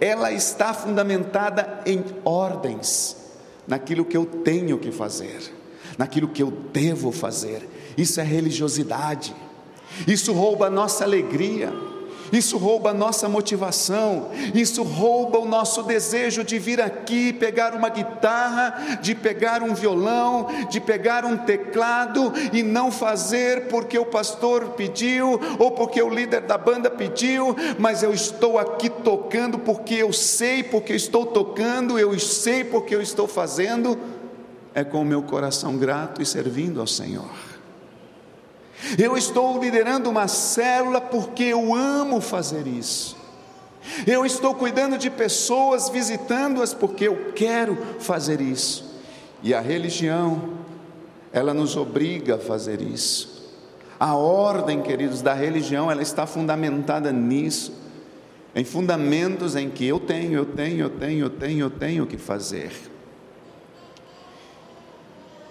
ela 0.00 0.32
está 0.32 0.74
fundamentada 0.74 1.80
em 1.86 2.04
ordens, 2.24 3.16
naquilo 3.66 4.04
que 4.04 4.16
eu 4.16 4.24
tenho 4.24 4.78
que 4.78 4.90
fazer, 4.90 5.52
naquilo 5.98 6.28
que 6.28 6.42
eu 6.42 6.50
devo 6.50 7.10
fazer. 7.10 7.68
Isso 7.96 8.20
é 8.20 8.24
religiosidade. 8.24 9.34
Isso 10.06 10.32
rouba 10.32 10.66
a 10.66 10.70
nossa 10.70 11.04
alegria 11.04 11.72
isso 12.32 12.56
rouba 12.58 12.90
a 12.90 12.94
nossa 12.94 13.28
motivação, 13.28 14.30
isso 14.54 14.82
rouba 14.82 15.38
o 15.38 15.46
nosso 15.46 15.82
desejo 15.82 16.44
de 16.44 16.58
vir 16.58 16.80
aqui 16.80 17.32
pegar 17.32 17.74
uma 17.74 17.88
guitarra, 17.88 18.98
de 19.00 19.14
pegar 19.14 19.62
um 19.62 19.74
violão, 19.74 20.46
de 20.68 20.80
pegar 20.80 21.24
um 21.24 21.36
teclado 21.36 22.32
e 22.52 22.62
não 22.62 22.90
fazer 22.90 23.68
porque 23.68 23.98
o 23.98 24.06
pastor 24.06 24.70
pediu 24.70 25.40
ou 25.58 25.70
porque 25.72 26.00
o 26.02 26.10
líder 26.10 26.42
da 26.42 26.58
banda 26.58 26.90
pediu, 26.90 27.56
mas 27.78 28.02
eu 28.02 28.12
estou 28.12 28.58
aqui 28.58 28.88
tocando 28.88 29.58
porque 29.58 29.94
eu 29.94 30.12
sei 30.12 30.62
porque 30.62 30.94
estou 30.94 31.26
tocando, 31.26 31.98
eu 31.98 32.18
sei 32.18 32.64
porque 32.64 32.94
eu 32.94 33.02
estou 33.02 33.26
fazendo, 33.26 33.98
é 34.74 34.84
com 34.84 35.00
o 35.00 35.04
meu 35.04 35.22
coração 35.22 35.76
grato 35.76 36.20
e 36.20 36.26
servindo 36.26 36.80
ao 36.80 36.86
Senhor. 36.86 37.55
Eu 38.98 39.16
estou 39.16 39.58
liderando 39.58 40.10
uma 40.10 40.28
célula 40.28 41.00
porque 41.00 41.44
eu 41.44 41.74
amo 41.74 42.20
fazer 42.20 42.66
isso. 42.66 43.16
Eu 44.06 44.26
estou 44.26 44.54
cuidando 44.54 44.98
de 44.98 45.08
pessoas, 45.08 45.88
visitando-as 45.88 46.74
porque 46.74 47.08
eu 47.08 47.32
quero 47.34 47.76
fazer 48.00 48.40
isso. 48.40 48.84
E 49.42 49.54
a 49.54 49.60
religião, 49.60 50.54
ela 51.32 51.54
nos 51.54 51.76
obriga 51.76 52.36
a 52.36 52.38
fazer 52.38 52.82
isso. 52.82 53.36
A 53.98 54.14
ordem, 54.14 54.82
queridos, 54.82 55.22
da 55.22 55.32
religião, 55.32 55.90
ela 55.90 56.02
está 56.02 56.26
fundamentada 56.26 57.10
nisso, 57.12 57.72
em 58.54 58.64
fundamentos 58.64 59.56
em 59.56 59.70
que 59.70 59.86
eu 59.86 59.98
tenho, 59.98 60.34
eu 60.34 60.46
tenho, 60.46 60.80
eu 60.80 60.90
tenho, 60.90 61.20
eu 61.20 61.30
tenho, 61.30 61.60
eu 61.60 61.70
tenho 61.70 62.06
que 62.06 62.18
fazer. 62.18 62.72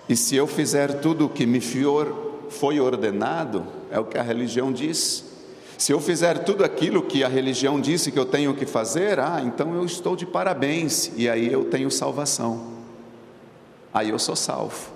E 0.07 0.15
se 0.15 0.35
eu 0.35 0.45
fizer 0.45 0.99
tudo 0.99 1.25
o 1.25 1.29
que 1.29 1.45
me 1.45 1.59
for 1.59 2.34
foi 2.55 2.79
ordenado, 2.79 3.65
é 3.91 3.99
o 3.99 4.05
que 4.05 4.17
a 4.17 4.23
religião 4.23 4.71
diz. 4.71 5.23
Se 5.77 5.91
eu 5.91 5.99
fizer 5.99 6.39
tudo 6.39 6.63
aquilo 6.63 7.03
que 7.03 7.23
a 7.23 7.27
religião 7.27 7.79
disse 7.81 8.11
que 8.11 8.17
eu 8.17 8.25
tenho 8.25 8.53
que 8.53 8.65
fazer, 8.65 9.19
ah, 9.19 9.41
então 9.43 9.75
eu 9.75 9.85
estou 9.85 10.15
de 10.15 10.25
parabéns, 10.25 11.11
e 11.17 11.29
aí 11.29 11.51
eu 11.51 11.65
tenho 11.65 11.91
salvação. 11.91 12.73
Aí 13.93 14.09
eu 14.09 14.17
sou 14.17 14.35
salvo. 14.35 14.93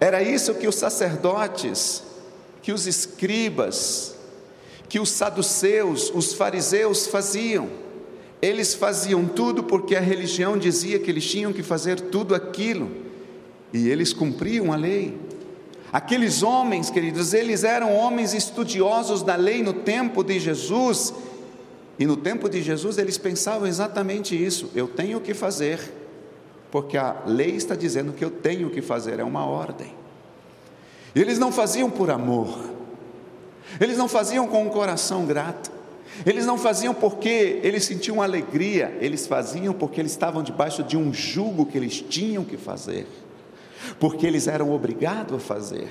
Era 0.00 0.22
isso 0.22 0.54
que 0.54 0.66
os 0.66 0.76
sacerdotes, 0.76 2.02
que 2.62 2.72
os 2.72 2.86
escribas, 2.86 4.16
que 4.88 4.98
os 4.98 5.10
saduceus, 5.10 6.10
os 6.14 6.32
fariseus 6.32 7.06
faziam. 7.06 7.68
Eles 8.40 8.74
faziam 8.74 9.26
tudo 9.26 9.62
porque 9.62 9.94
a 9.94 10.00
religião 10.00 10.56
dizia 10.56 10.98
que 10.98 11.10
eles 11.10 11.26
tinham 11.26 11.52
que 11.52 11.62
fazer 11.62 12.00
tudo 12.00 12.34
aquilo 12.34 13.09
e 13.72 13.88
eles 13.88 14.12
cumpriam 14.12 14.72
a 14.72 14.76
lei. 14.76 15.18
Aqueles 15.92 16.42
homens, 16.42 16.88
queridos, 16.88 17.34
eles 17.34 17.64
eram 17.64 17.94
homens 17.94 18.32
estudiosos 18.32 19.22
da 19.22 19.34
lei 19.34 19.62
no 19.62 19.72
tempo 19.72 20.22
de 20.22 20.38
Jesus, 20.38 21.12
e 21.98 22.06
no 22.06 22.16
tempo 22.16 22.48
de 22.48 22.62
Jesus 22.62 22.96
eles 22.96 23.18
pensavam 23.18 23.66
exatamente 23.66 24.40
isso: 24.40 24.70
eu 24.74 24.86
tenho 24.86 25.20
que 25.20 25.34
fazer, 25.34 25.80
porque 26.70 26.96
a 26.96 27.22
lei 27.26 27.56
está 27.56 27.74
dizendo 27.74 28.12
que 28.12 28.24
eu 28.24 28.30
tenho 28.30 28.70
que 28.70 28.80
fazer, 28.80 29.18
é 29.18 29.24
uma 29.24 29.44
ordem. 29.44 29.92
Eles 31.14 31.40
não 31.40 31.50
faziam 31.50 31.90
por 31.90 32.08
amor, 32.08 32.56
eles 33.80 33.98
não 33.98 34.06
faziam 34.06 34.46
com 34.46 34.62
um 34.62 34.68
coração 34.68 35.26
grato, 35.26 35.72
eles 36.24 36.46
não 36.46 36.56
faziam 36.56 36.94
porque 36.94 37.58
eles 37.64 37.84
sentiam 37.84 38.22
alegria, 38.22 38.96
eles 39.00 39.26
faziam 39.26 39.74
porque 39.74 40.00
eles 40.00 40.12
estavam 40.12 40.40
debaixo 40.40 40.84
de 40.84 40.96
um 40.96 41.12
jugo 41.12 41.66
que 41.66 41.76
eles 41.76 42.00
tinham 42.00 42.44
que 42.44 42.56
fazer 42.56 43.08
porque 43.98 44.26
eles 44.26 44.46
eram 44.46 44.72
obrigados 44.72 45.36
a 45.36 45.40
fazer, 45.40 45.88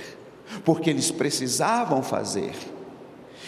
porque 0.63 0.89
eles 0.89 1.11
precisavam 1.11 2.01
fazer. 2.01 2.53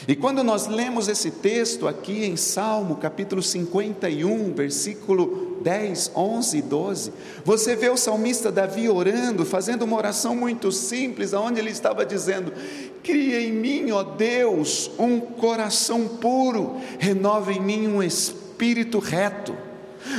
E 0.08 0.16
quando 0.16 0.44
nós 0.44 0.66
lemos 0.66 1.08
esse 1.08 1.30
texto 1.30 1.88
aqui 1.88 2.26
em 2.26 2.36
Salmo, 2.36 2.96
capítulo 2.96 3.42
51, 3.42 4.52
versículo 4.54 5.58
10, 5.62 6.14
11 6.16 6.58
e 6.58 6.62
12, 6.62 7.14
você 7.46 7.76
vê 7.76 7.88
o 7.88 7.98
salmista 7.98 8.52
Davi 8.52 8.90
orando, 8.90 9.46
fazendo 9.46 9.84
uma 9.84 9.96
oração 9.96 10.36
muito 10.36 10.72
simples, 10.72 11.34
onde 11.34 11.60
ele 11.60 11.70
estava 11.70 12.04
dizendo: 12.04 12.52
Cria 13.04 13.42
em 13.42 13.52
mim, 13.52 13.92
ó 13.92 14.02
Deus, 14.02 14.90
um 14.98 15.20
coração 15.20 16.08
puro, 16.08 16.78
renova 16.98 17.54
em 17.54 17.62
mim 17.62 17.88
um 17.88 18.02
espírito 18.02 18.98
reto. 18.98 19.56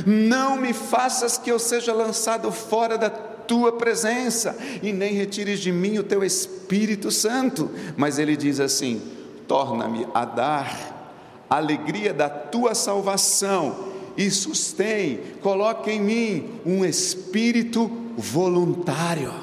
Não 0.06 0.56
me 0.56 0.72
faças 0.72 1.37
que 1.37 1.50
eu 1.50 1.59
seja 1.59 1.93
lançado 1.93 2.53
fora 2.53 2.97
da 2.97 3.11
tua 3.52 3.70
presença, 3.70 4.56
e 4.82 4.94
nem 4.94 5.12
retires 5.12 5.60
de 5.60 5.70
mim 5.70 5.98
o 5.98 6.02
teu 6.02 6.24
Espírito 6.24 7.10
Santo. 7.10 7.70
Mas 7.98 8.18
ele 8.18 8.34
diz 8.34 8.58
assim: 8.58 9.02
torna-me 9.46 10.06
a 10.14 10.24
dar 10.24 11.44
a 11.50 11.56
alegria 11.56 12.14
da 12.14 12.30
tua 12.30 12.74
salvação 12.74 13.92
e 14.16 14.30
sustém, 14.30 15.20
coloca 15.42 15.92
em 15.92 16.00
mim 16.00 16.50
um 16.64 16.82
espírito 16.82 17.90
voluntário. 18.16 19.34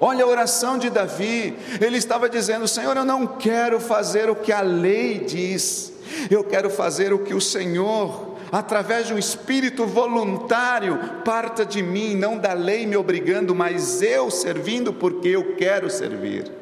Olha 0.00 0.24
a 0.24 0.28
oração 0.28 0.78
de 0.78 0.88
Davi, 0.88 1.54
ele 1.78 1.98
estava 1.98 2.30
dizendo: 2.30 2.66
Senhor, 2.66 2.96
eu 2.96 3.04
não 3.04 3.26
quero 3.26 3.78
fazer 3.78 4.30
o 4.30 4.34
que 4.34 4.50
a 4.50 4.62
lei 4.62 5.18
diz, 5.18 5.92
eu 6.30 6.42
quero 6.42 6.70
fazer 6.70 7.12
o 7.12 7.18
que 7.18 7.34
o 7.34 7.40
Senhor 7.40 8.31
através 8.52 9.06
de 9.06 9.14
um 9.14 9.18
espírito 9.18 9.86
voluntário, 9.86 10.98
parta 11.24 11.64
de 11.64 11.82
mim, 11.82 12.14
não 12.14 12.36
da 12.36 12.52
lei 12.52 12.86
me 12.86 12.96
obrigando, 12.96 13.54
mas 13.54 14.02
eu 14.02 14.30
servindo 14.30 14.92
porque 14.92 15.28
eu 15.28 15.56
quero 15.56 15.88
servir. 15.88 16.52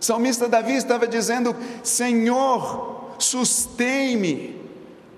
O 0.00 0.04
salmista 0.04 0.48
Davi 0.48 0.74
estava 0.74 1.06
dizendo: 1.06 1.54
Senhor, 1.84 3.14
sustém-me, 3.16 4.60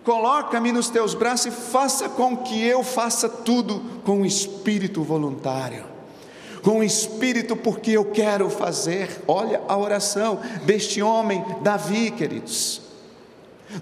coloca-me 0.04 0.70
nos 0.70 0.90
teus 0.90 1.14
braços 1.14 1.46
e 1.46 1.50
faça 1.50 2.10
com 2.10 2.36
que 2.36 2.62
eu 2.62 2.84
faça 2.84 3.26
tudo 3.26 3.80
com 4.04 4.18
um 4.18 4.26
espírito 4.26 5.02
voluntário 5.02 5.88
com 6.62 6.80
o 6.80 6.84
espírito, 6.84 7.56
porque 7.56 7.92
eu 7.92 8.04
quero 8.04 8.50
fazer. 8.50 9.22
Olha 9.26 9.62
a 9.66 9.78
oração 9.78 10.40
deste 10.66 11.00
homem, 11.00 11.42
Davi, 11.62 12.10
queridos. 12.10 12.82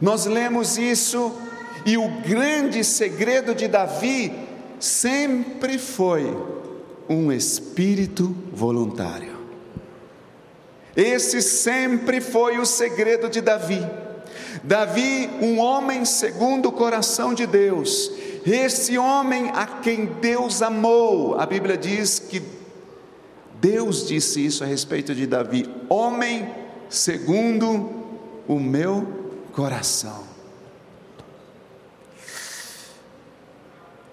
Nós 0.00 0.26
lemos 0.26 0.78
isso 0.78 1.34
e 1.88 1.96
o 1.96 2.06
grande 2.06 2.84
segredo 2.84 3.54
de 3.54 3.66
Davi 3.66 4.30
sempre 4.78 5.78
foi 5.78 6.36
um 7.08 7.32
espírito 7.32 8.36
voluntário. 8.52 9.38
Esse 10.94 11.40
sempre 11.40 12.20
foi 12.20 12.58
o 12.58 12.66
segredo 12.66 13.30
de 13.30 13.40
Davi. 13.40 13.80
Davi, 14.62 15.30
um 15.40 15.58
homem 15.58 16.04
segundo 16.04 16.68
o 16.68 16.72
coração 16.72 17.32
de 17.32 17.46
Deus, 17.46 18.12
esse 18.44 18.98
homem 18.98 19.50
a 19.54 19.64
quem 19.64 20.04
Deus 20.04 20.60
amou, 20.60 21.40
a 21.40 21.46
Bíblia 21.46 21.78
diz 21.78 22.18
que 22.18 22.42
Deus 23.62 24.06
disse 24.06 24.44
isso 24.44 24.62
a 24.62 24.66
respeito 24.66 25.14
de 25.14 25.26
Davi: 25.26 25.66
homem 25.88 26.46
segundo 26.90 27.90
o 28.46 28.60
meu 28.60 29.08
coração. 29.54 30.27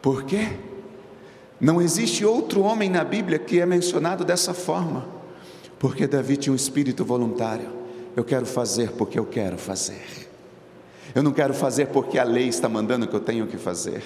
Por 0.05 0.21
quê? 0.21 0.49
Não 1.59 1.81
existe 1.81 2.23
outro 2.23 2.61
homem 2.61 2.91
na 2.91 3.03
Bíblia 3.03 3.39
que 3.39 3.59
é 3.59 3.65
mencionado 3.65 4.23
dessa 4.23 4.53
forma. 4.53 5.03
Porque 5.79 6.05
Davi 6.05 6.37
tinha 6.37 6.53
um 6.53 6.55
espírito 6.55 7.03
voluntário. 7.03 7.69
Eu 8.15 8.23
quero 8.23 8.45
fazer 8.45 8.91
porque 8.91 9.17
eu 9.17 9.25
quero 9.25 9.57
fazer. 9.57 10.29
Eu 11.15 11.23
não 11.23 11.31
quero 11.31 11.55
fazer 11.55 11.87
porque 11.87 12.19
a 12.19 12.23
lei 12.23 12.47
está 12.47 12.69
mandando 12.69 13.07
que 13.07 13.15
eu 13.15 13.19
tenho 13.19 13.47
que 13.47 13.57
fazer. 13.57 14.03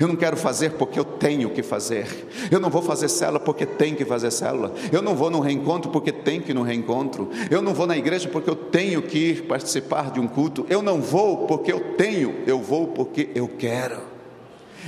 Eu 0.00 0.08
não 0.08 0.16
quero 0.16 0.36
fazer 0.36 0.72
porque 0.72 0.98
eu 0.98 1.04
tenho 1.04 1.50
que 1.50 1.62
fazer. 1.62 2.08
Eu 2.50 2.58
não 2.58 2.68
vou 2.68 2.82
fazer 2.82 3.08
célula 3.08 3.38
porque 3.38 3.64
tem 3.64 3.94
que 3.94 4.04
fazer 4.04 4.32
célula. 4.32 4.74
Eu 4.90 5.00
não 5.00 5.14
vou 5.14 5.30
no 5.30 5.38
reencontro 5.38 5.88
porque 5.88 6.10
tem 6.10 6.40
que 6.40 6.50
ir 6.50 6.54
no 6.54 6.62
reencontro. 6.62 7.30
Eu 7.48 7.62
não 7.62 7.72
vou 7.72 7.86
na 7.86 7.96
igreja 7.96 8.28
porque 8.28 8.50
eu 8.50 8.56
tenho 8.56 9.02
que 9.02 9.18
ir 9.18 9.42
participar 9.44 10.10
de 10.10 10.18
um 10.18 10.26
culto. 10.26 10.66
Eu 10.68 10.82
não 10.82 11.00
vou 11.00 11.46
porque 11.46 11.72
eu 11.72 11.94
tenho. 11.94 12.34
Eu 12.44 12.60
vou 12.60 12.88
porque 12.88 13.30
eu 13.36 13.46
quero. 13.46 14.17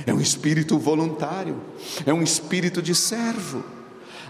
É 0.05 0.13
um 0.13 0.21
espírito 0.21 0.77
voluntário, 0.77 1.61
é 2.05 2.13
um 2.13 2.23
espírito 2.23 2.81
de 2.81 2.95
servo. 2.95 3.63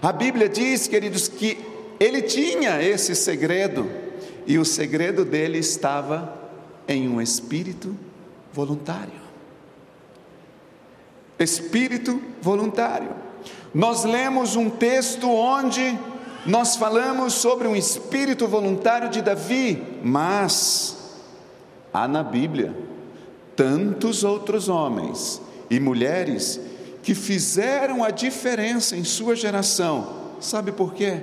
A 0.02 0.12
Bíblia 0.12 0.48
diz, 0.48 0.86
queridos, 0.86 1.28
que 1.28 1.58
ele 1.98 2.22
tinha 2.22 2.82
esse 2.82 3.14
segredo, 3.14 3.88
e 4.46 4.58
o 4.58 4.64
segredo 4.64 5.24
dele 5.24 5.58
estava 5.58 6.36
em 6.88 7.08
um 7.08 7.20
espírito 7.20 7.96
voluntário. 8.52 9.22
Espírito 11.38 12.20
voluntário. 12.40 13.10
Nós 13.74 14.04
lemos 14.04 14.56
um 14.56 14.68
texto 14.68 15.28
onde 15.30 15.98
nós 16.44 16.76
falamos 16.76 17.34
sobre 17.34 17.68
um 17.68 17.76
espírito 17.76 18.48
voluntário 18.48 19.08
de 19.08 19.22
Davi, 19.22 19.82
mas 20.02 21.20
há 21.92 22.08
na 22.08 22.22
Bíblia 22.22 22.74
tantos 23.54 24.24
outros 24.24 24.68
homens 24.68 25.40
e 25.72 25.80
mulheres 25.80 26.60
que 27.02 27.14
fizeram 27.14 28.04
a 28.04 28.10
diferença 28.10 28.94
em 28.94 29.04
sua 29.04 29.34
geração. 29.34 30.34
Sabe 30.38 30.70
por 30.70 30.92
quê? 30.92 31.22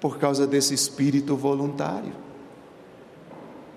Por 0.00 0.18
causa 0.18 0.48
desse 0.48 0.74
espírito 0.74 1.36
voluntário. 1.36 2.12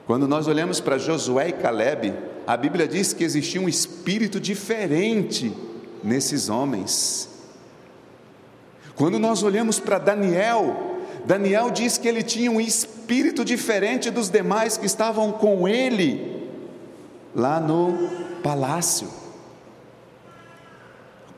Quando 0.08 0.28
nós 0.28 0.48
olhamos 0.48 0.80
para 0.80 0.98
Josué 0.98 1.50
e 1.50 1.54
Caleb, 1.54 2.16
a 2.48 2.58
Bíblia 2.58 2.88
diz 2.88 3.14
que 3.14 3.24
existia 3.24 3.62
um 3.62 3.70
espírito 3.70 4.40
diferente 4.40 5.56
nesses 6.04 6.50
homens. 6.50 7.30
Quando 8.96 9.20
nós 9.20 9.44
olhamos 9.44 9.80
para 9.80 10.00
Daniel, 10.00 10.98
Daniel 11.26 11.70
diz 11.70 12.00
que 12.00 12.08
ele 12.08 12.24
tinha 12.24 12.50
um 12.50 12.60
espírito 12.60 13.46
diferente 13.46 14.10
dos 14.10 14.30
demais 14.30 14.78
que 14.78 14.88
estavam 14.88 15.32
com 15.32 15.68
ele 15.68 16.50
lá 17.36 17.60
no 17.60 18.10
palácio. 18.42 19.21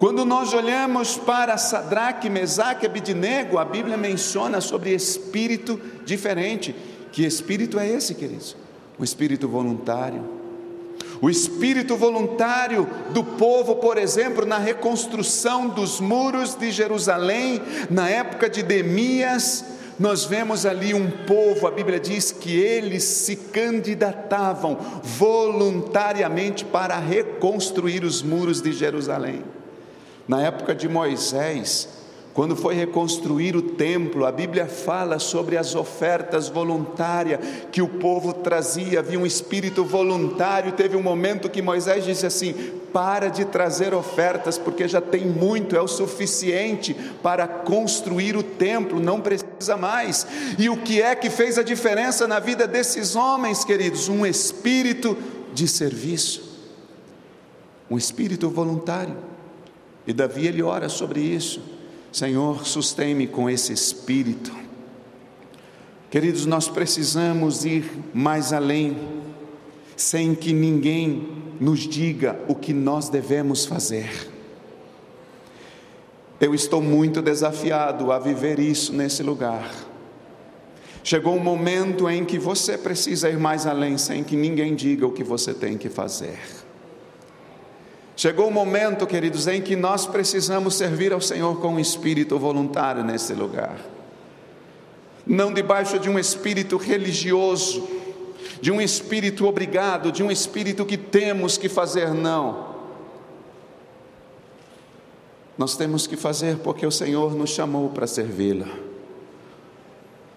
Quando 0.03 0.25
nós 0.25 0.53
olhamos 0.53 1.15
para 1.15 1.57
Sadraque, 1.57 2.29
Mesaque 2.29 2.85
e 2.85 2.87
Abidinego, 2.87 3.57
a 3.57 3.63
Bíblia 3.63 3.95
menciona 3.95 4.59
sobre 4.59 4.93
espírito 4.93 5.79
diferente. 6.03 6.75
Que 7.09 7.25
espírito 7.25 7.79
é 7.79 7.87
esse, 7.87 8.13
queridos? 8.13 8.53
O 8.99 9.03
espírito 9.05 9.47
voluntário. 9.47 10.21
O 11.21 11.29
espírito 11.29 11.95
voluntário 11.95 12.85
do 13.11 13.23
povo, 13.23 13.77
por 13.77 13.97
exemplo, 13.97 14.45
na 14.45 14.57
reconstrução 14.57 15.69
dos 15.69 16.01
muros 16.01 16.53
de 16.53 16.69
Jerusalém, 16.69 17.61
na 17.89 18.09
época 18.09 18.49
de 18.49 18.61
Demias, 18.61 19.63
nós 19.97 20.25
vemos 20.25 20.65
ali 20.65 20.93
um 20.93 21.09
povo, 21.09 21.65
a 21.65 21.71
Bíblia 21.71 21.97
diz 21.97 22.29
que 22.29 22.53
eles 22.53 23.05
se 23.05 23.37
candidatavam 23.37 24.77
voluntariamente 25.01 26.65
para 26.65 26.99
reconstruir 26.99 28.03
os 28.03 28.21
muros 28.21 28.61
de 28.61 28.73
Jerusalém. 28.73 29.62
Na 30.27 30.41
época 30.41 30.73
de 30.73 30.87
Moisés, 30.87 31.89
quando 32.33 32.55
foi 32.55 32.73
reconstruir 32.73 33.55
o 33.55 33.61
templo, 33.61 34.25
a 34.25 34.31
Bíblia 34.31 34.65
fala 34.65 35.19
sobre 35.19 35.55
as 35.55 35.75
ofertas 35.75 36.49
voluntárias 36.49 37.39
que 37.71 37.81
o 37.81 37.87
povo 37.87 38.33
trazia, 38.33 38.99
havia 38.99 39.19
um 39.19 39.25
espírito 39.25 39.83
voluntário. 39.83 40.71
Teve 40.71 40.97
um 40.97 41.03
momento 41.03 41.47
que 41.47 41.61
Moisés 41.61 42.05
disse 42.05 42.25
assim: 42.25 42.53
para 42.91 43.27
de 43.27 43.45
trazer 43.45 43.93
ofertas, 43.93 44.57
porque 44.57 44.87
já 44.87 44.99
tem 44.99 45.27
muito, 45.27 45.75
é 45.75 45.81
o 45.81 45.87
suficiente 45.87 46.95
para 47.21 47.47
construir 47.47 48.35
o 48.35 48.41
templo, 48.41 48.99
não 48.99 49.21
precisa 49.21 49.77
mais. 49.77 50.25
E 50.57 50.69
o 50.69 50.77
que 50.77 51.01
é 51.01 51.13
que 51.15 51.29
fez 51.29 51.59
a 51.59 51.63
diferença 51.63 52.27
na 52.27 52.39
vida 52.39 52.65
desses 52.65 53.15
homens, 53.15 53.63
queridos? 53.63 54.09
Um 54.09 54.25
espírito 54.25 55.15
de 55.53 55.67
serviço, 55.67 56.41
um 57.91 57.97
espírito 57.97 58.49
voluntário. 58.49 59.32
E 60.05 60.13
Davi 60.13 60.47
ele 60.47 60.61
ora 60.61 60.89
sobre 60.89 61.21
isso. 61.21 61.61
Senhor, 62.11 62.65
sustém-me 62.65 63.27
com 63.27 63.49
esse 63.49 63.73
espírito. 63.73 64.51
Queridos, 66.11 66.45
nós 66.45 66.69
precisamos 66.69 67.65
ir 67.65 67.89
mais 68.13 68.53
além, 68.53 68.95
sem 69.95 70.35
que 70.35 70.53
ninguém 70.53 71.27
nos 71.59 71.79
diga 71.79 72.39
o 72.47 72.53
que 72.53 72.73
nós 72.73 73.09
devemos 73.09 73.65
fazer. 73.65 74.31
Eu 76.39 76.53
estou 76.53 76.81
muito 76.81 77.21
desafiado 77.21 78.11
a 78.11 78.19
viver 78.19 78.59
isso 78.59 78.93
nesse 78.93 79.23
lugar. 79.23 79.73
Chegou 81.03 81.35
um 81.35 81.39
momento 81.39 82.09
em 82.09 82.23
que 82.23 82.37
você 82.37 82.77
precisa 82.77 83.29
ir 83.29 83.39
mais 83.39 83.65
além, 83.65 83.97
sem 83.97 84.23
que 84.23 84.35
ninguém 84.35 84.75
diga 84.75 85.07
o 85.07 85.11
que 85.11 85.23
você 85.23 85.53
tem 85.53 85.77
que 85.77 85.89
fazer. 85.89 86.37
Chegou 88.15 88.47
o 88.47 88.51
momento, 88.51 89.07
queridos, 89.07 89.47
em 89.47 89.61
que 89.61 89.75
nós 89.75 90.05
precisamos 90.05 90.75
servir 90.75 91.11
ao 91.11 91.21
Senhor 91.21 91.59
com 91.59 91.69
um 91.69 91.79
espírito 91.79 92.37
voluntário 92.37 93.03
nesse 93.03 93.33
lugar. 93.33 93.75
Não 95.25 95.51
debaixo 95.51 95.97
de 95.97 96.09
um 96.09 96.19
espírito 96.19 96.77
religioso, 96.77 97.87
de 98.61 98.71
um 98.71 98.79
espírito 98.79 99.47
obrigado, 99.47 100.11
de 100.11 100.21
um 100.21 100.29
espírito 100.29 100.85
que 100.85 100.97
temos 100.97 101.57
que 101.57 101.67
fazer, 101.67 102.13
não. 102.13 102.73
Nós 105.57 105.75
temos 105.75 106.05
que 106.05 106.15
fazer 106.15 106.57
porque 106.57 106.85
o 106.85 106.91
Senhor 106.91 107.33
nos 107.33 107.49
chamou 107.49 107.89
para 107.89 108.05
servi-la. 108.05 108.67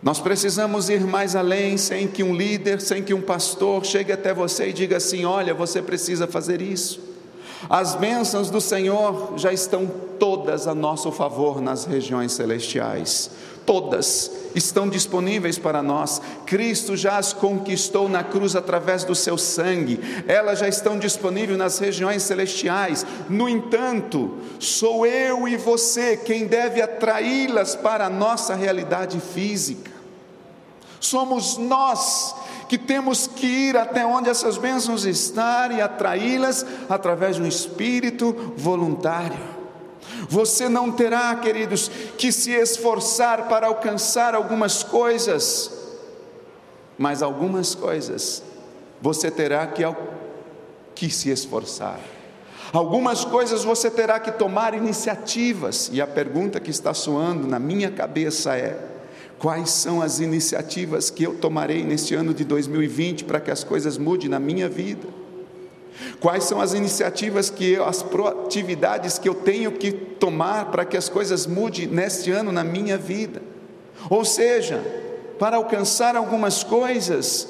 Nós 0.02 0.20
precisamos 0.20 0.88
ir 0.88 1.00
mais 1.00 1.34
além, 1.34 1.76
sem 1.76 2.06
que 2.06 2.22
um 2.22 2.34
líder, 2.34 2.80
sem 2.80 3.02
que 3.02 3.12
um 3.12 3.20
pastor 3.20 3.84
chegue 3.84 4.12
até 4.12 4.32
você 4.32 4.68
e 4.68 4.72
diga 4.72 4.98
assim: 4.98 5.24
olha, 5.24 5.52
você 5.52 5.82
precisa 5.82 6.26
fazer 6.26 6.62
isso. 6.62 7.15
As 7.68 7.94
bênçãos 7.94 8.50
do 8.50 8.60
Senhor 8.60 9.34
já 9.36 9.52
estão 9.52 9.86
todas 10.18 10.66
a 10.66 10.74
nosso 10.74 11.10
favor 11.10 11.60
nas 11.60 11.84
regiões 11.84 12.32
celestiais. 12.32 13.30
Todas 13.64 14.30
estão 14.54 14.88
disponíveis 14.88 15.58
para 15.58 15.82
nós. 15.82 16.22
Cristo 16.46 16.96
já 16.96 17.18
as 17.18 17.32
conquistou 17.32 18.08
na 18.08 18.22
cruz 18.22 18.54
através 18.54 19.02
do 19.02 19.14
seu 19.14 19.36
sangue. 19.36 19.98
Elas 20.28 20.60
já 20.60 20.68
estão 20.68 20.96
disponíveis 20.96 21.58
nas 21.58 21.78
regiões 21.78 22.22
celestiais. 22.22 23.04
No 23.28 23.48
entanto, 23.48 24.38
sou 24.60 25.04
eu 25.04 25.48
e 25.48 25.56
você 25.56 26.16
quem 26.16 26.46
deve 26.46 26.80
atraí-las 26.80 27.74
para 27.74 28.06
a 28.06 28.10
nossa 28.10 28.54
realidade 28.54 29.18
física. 29.18 29.90
Somos 31.00 31.56
nós 31.56 32.34
que 32.68 32.78
temos 32.78 33.26
que 33.26 33.46
ir 33.46 33.76
até 33.76 34.04
onde 34.04 34.28
essas 34.28 34.58
bênçãos 34.58 35.04
estão 35.04 35.72
e 35.72 35.80
atraí-las 35.80 36.64
através 36.88 37.36
de 37.36 37.42
um 37.42 37.46
espírito 37.46 38.54
voluntário. 38.56 39.56
Você 40.28 40.68
não 40.68 40.90
terá, 40.90 41.34
queridos, 41.36 41.88
que 42.18 42.32
se 42.32 42.50
esforçar 42.50 43.48
para 43.48 43.68
alcançar 43.68 44.34
algumas 44.34 44.82
coisas, 44.82 45.70
mas 46.98 47.22
algumas 47.22 47.74
coisas 47.74 48.42
você 49.00 49.30
terá 49.30 49.66
que, 49.66 49.82
que 50.94 51.10
se 51.10 51.30
esforçar. 51.30 52.00
Algumas 52.72 53.24
coisas 53.24 53.62
você 53.62 53.90
terá 53.90 54.18
que 54.18 54.32
tomar 54.32 54.74
iniciativas, 54.74 55.88
e 55.92 56.00
a 56.00 56.06
pergunta 56.06 56.58
que 56.58 56.70
está 56.70 56.92
soando 56.92 57.46
na 57.46 57.58
minha 57.58 57.90
cabeça 57.90 58.56
é: 58.56 58.76
Quais 59.38 59.70
são 59.70 60.00
as 60.00 60.18
iniciativas 60.18 61.10
que 61.10 61.24
eu 61.24 61.34
tomarei 61.34 61.84
neste 61.84 62.14
ano 62.14 62.32
de 62.32 62.44
2020 62.44 63.24
para 63.24 63.40
que 63.40 63.50
as 63.50 63.62
coisas 63.62 63.98
mudem 63.98 64.28
na 64.28 64.38
minha 64.38 64.68
vida? 64.68 65.06
Quais 66.20 66.44
são 66.44 66.60
as 66.60 66.72
iniciativas 66.72 67.50
que 67.50 67.72
eu, 67.72 67.84
as 67.84 68.02
proatividades 68.02 69.18
que 69.18 69.28
eu 69.28 69.34
tenho 69.34 69.72
que 69.72 69.92
tomar 69.92 70.66
para 70.66 70.84
que 70.84 70.96
as 70.96 71.08
coisas 71.08 71.46
mudem 71.46 71.86
neste 71.86 72.30
ano 72.30 72.50
na 72.50 72.64
minha 72.64 72.96
vida? 72.96 73.42
Ou 74.08 74.24
seja, 74.24 74.82
para 75.38 75.56
alcançar 75.56 76.16
algumas 76.16 76.62
coisas, 76.62 77.48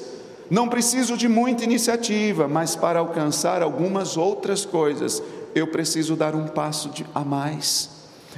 não 0.49 0.67
preciso 0.67 1.17
de 1.17 1.27
muita 1.27 1.63
iniciativa, 1.63 2.47
mas 2.47 2.75
para 2.75 2.99
alcançar 2.99 3.61
algumas 3.61 4.17
outras 4.17 4.65
coisas, 4.65 5.21
eu 5.53 5.67
preciso 5.67 6.15
dar 6.15 6.35
um 6.35 6.47
passo 6.47 6.89
de, 6.89 7.05
a 7.13 7.21
mais, 7.21 7.89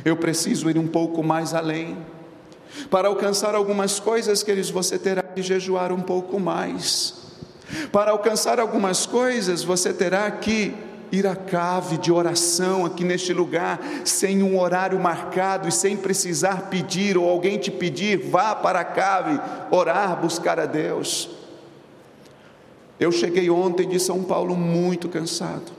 eu 0.05 0.15
preciso 0.15 0.69
ir 0.69 0.77
um 0.77 0.87
pouco 0.87 1.23
mais 1.23 1.53
além. 1.53 1.97
Para 2.89 3.07
alcançar 3.07 3.55
algumas 3.55 3.99
coisas, 3.99 4.43
queridos, 4.43 4.69
você 4.69 4.97
terá 4.97 5.23
que 5.23 5.41
jejuar 5.41 5.91
um 5.91 6.01
pouco 6.01 6.39
mais. 6.39 7.15
Para 7.91 8.11
alcançar 8.11 8.59
algumas 8.59 9.05
coisas, 9.05 9.63
você 9.63 9.93
terá 9.93 10.29
que 10.31 10.73
ir 11.11 11.25
à 11.25 11.35
cave 11.35 11.97
de 11.97 12.11
oração 12.11 12.85
aqui 12.85 13.03
neste 13.03 13.33
lugar, 13.33 13.79
sem 14.05 14.43
um 14.43 14.59
horário 14.59 14.99
marcado 14.99 15.67
e 15.67 15.71
sem 15.71 15.97
precisar 15.97 16.69
pedir 16.69 17.17
ou 17.17 17.27
alguém 17.27 17.57
te 17.57 17.71
pedir, 17.71 18.17
vá 18.17 18.55
para 18.55 18.81
a 18.81 18.85
cave 18.85 19.39
orar, 19.71 20.19
buscar 20.19 20.59
a 20.59 20.65
Deus. 20.65 21.29
Eu 22.99 23.11
cheguei 23.11 23.49
ontem 23.49 23.87
de 23.87 23.99
São 23.99 24.23
Paulo 24.23 24.55
muito 24.55 25.07
cansado. 25.07 25.78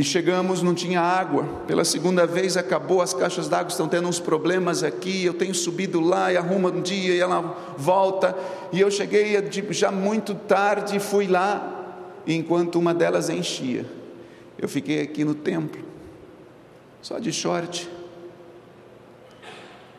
E 0.00 0.02
chegamos, 0.02 0.62
não 0.62 0.74
tinha 0.74 0.98
água. 0.98 1.44
Pela 1.66 1.84
segunda 1.84 2.26
vez 2.26 2.56
acabou, 2.56 3.02
as 3.02 3.12
caixas 3.12 3.50
d'água 3.50 3.68
estão 3.68 3.86
tendo 3.86 4.08
uns 4.08 4.18
problemas 4.18 4.82
aqui. 4.82 5.26
Eu 5.26 5.34
tenho 5.34 5.54
subido 5.54 6.00
lá 6.00 6.32
e 6.32 6.38
arruma 6.38 6.70
um 6.70 6.80
dia 6.80 7.14
e 7.14 7.20
ela 7.20 7.74
volta. 7.76 8.34
E 8.72 8.80
eu 8.80 8.90
cheguei 8.90 9.36
já 9.68 9.92
muito 9.92 10.34
tarde 10.34 10.96
e 10.96 10.98
fui 10.98 11.26
lá. 11.26 12.00
Enquanto 12.26 12.78
uma 12.78 12.94
delas 12.94 13.28
enchia, 13.28 13.84
eu 14.58 14.70
fiquei 14.70 15.02
aqui 15.02 15.22
no 15.22 15.34
templo, 15.34 15.84
só 17.02 17.18
de 17.18 17.30
short. 17.30 17.86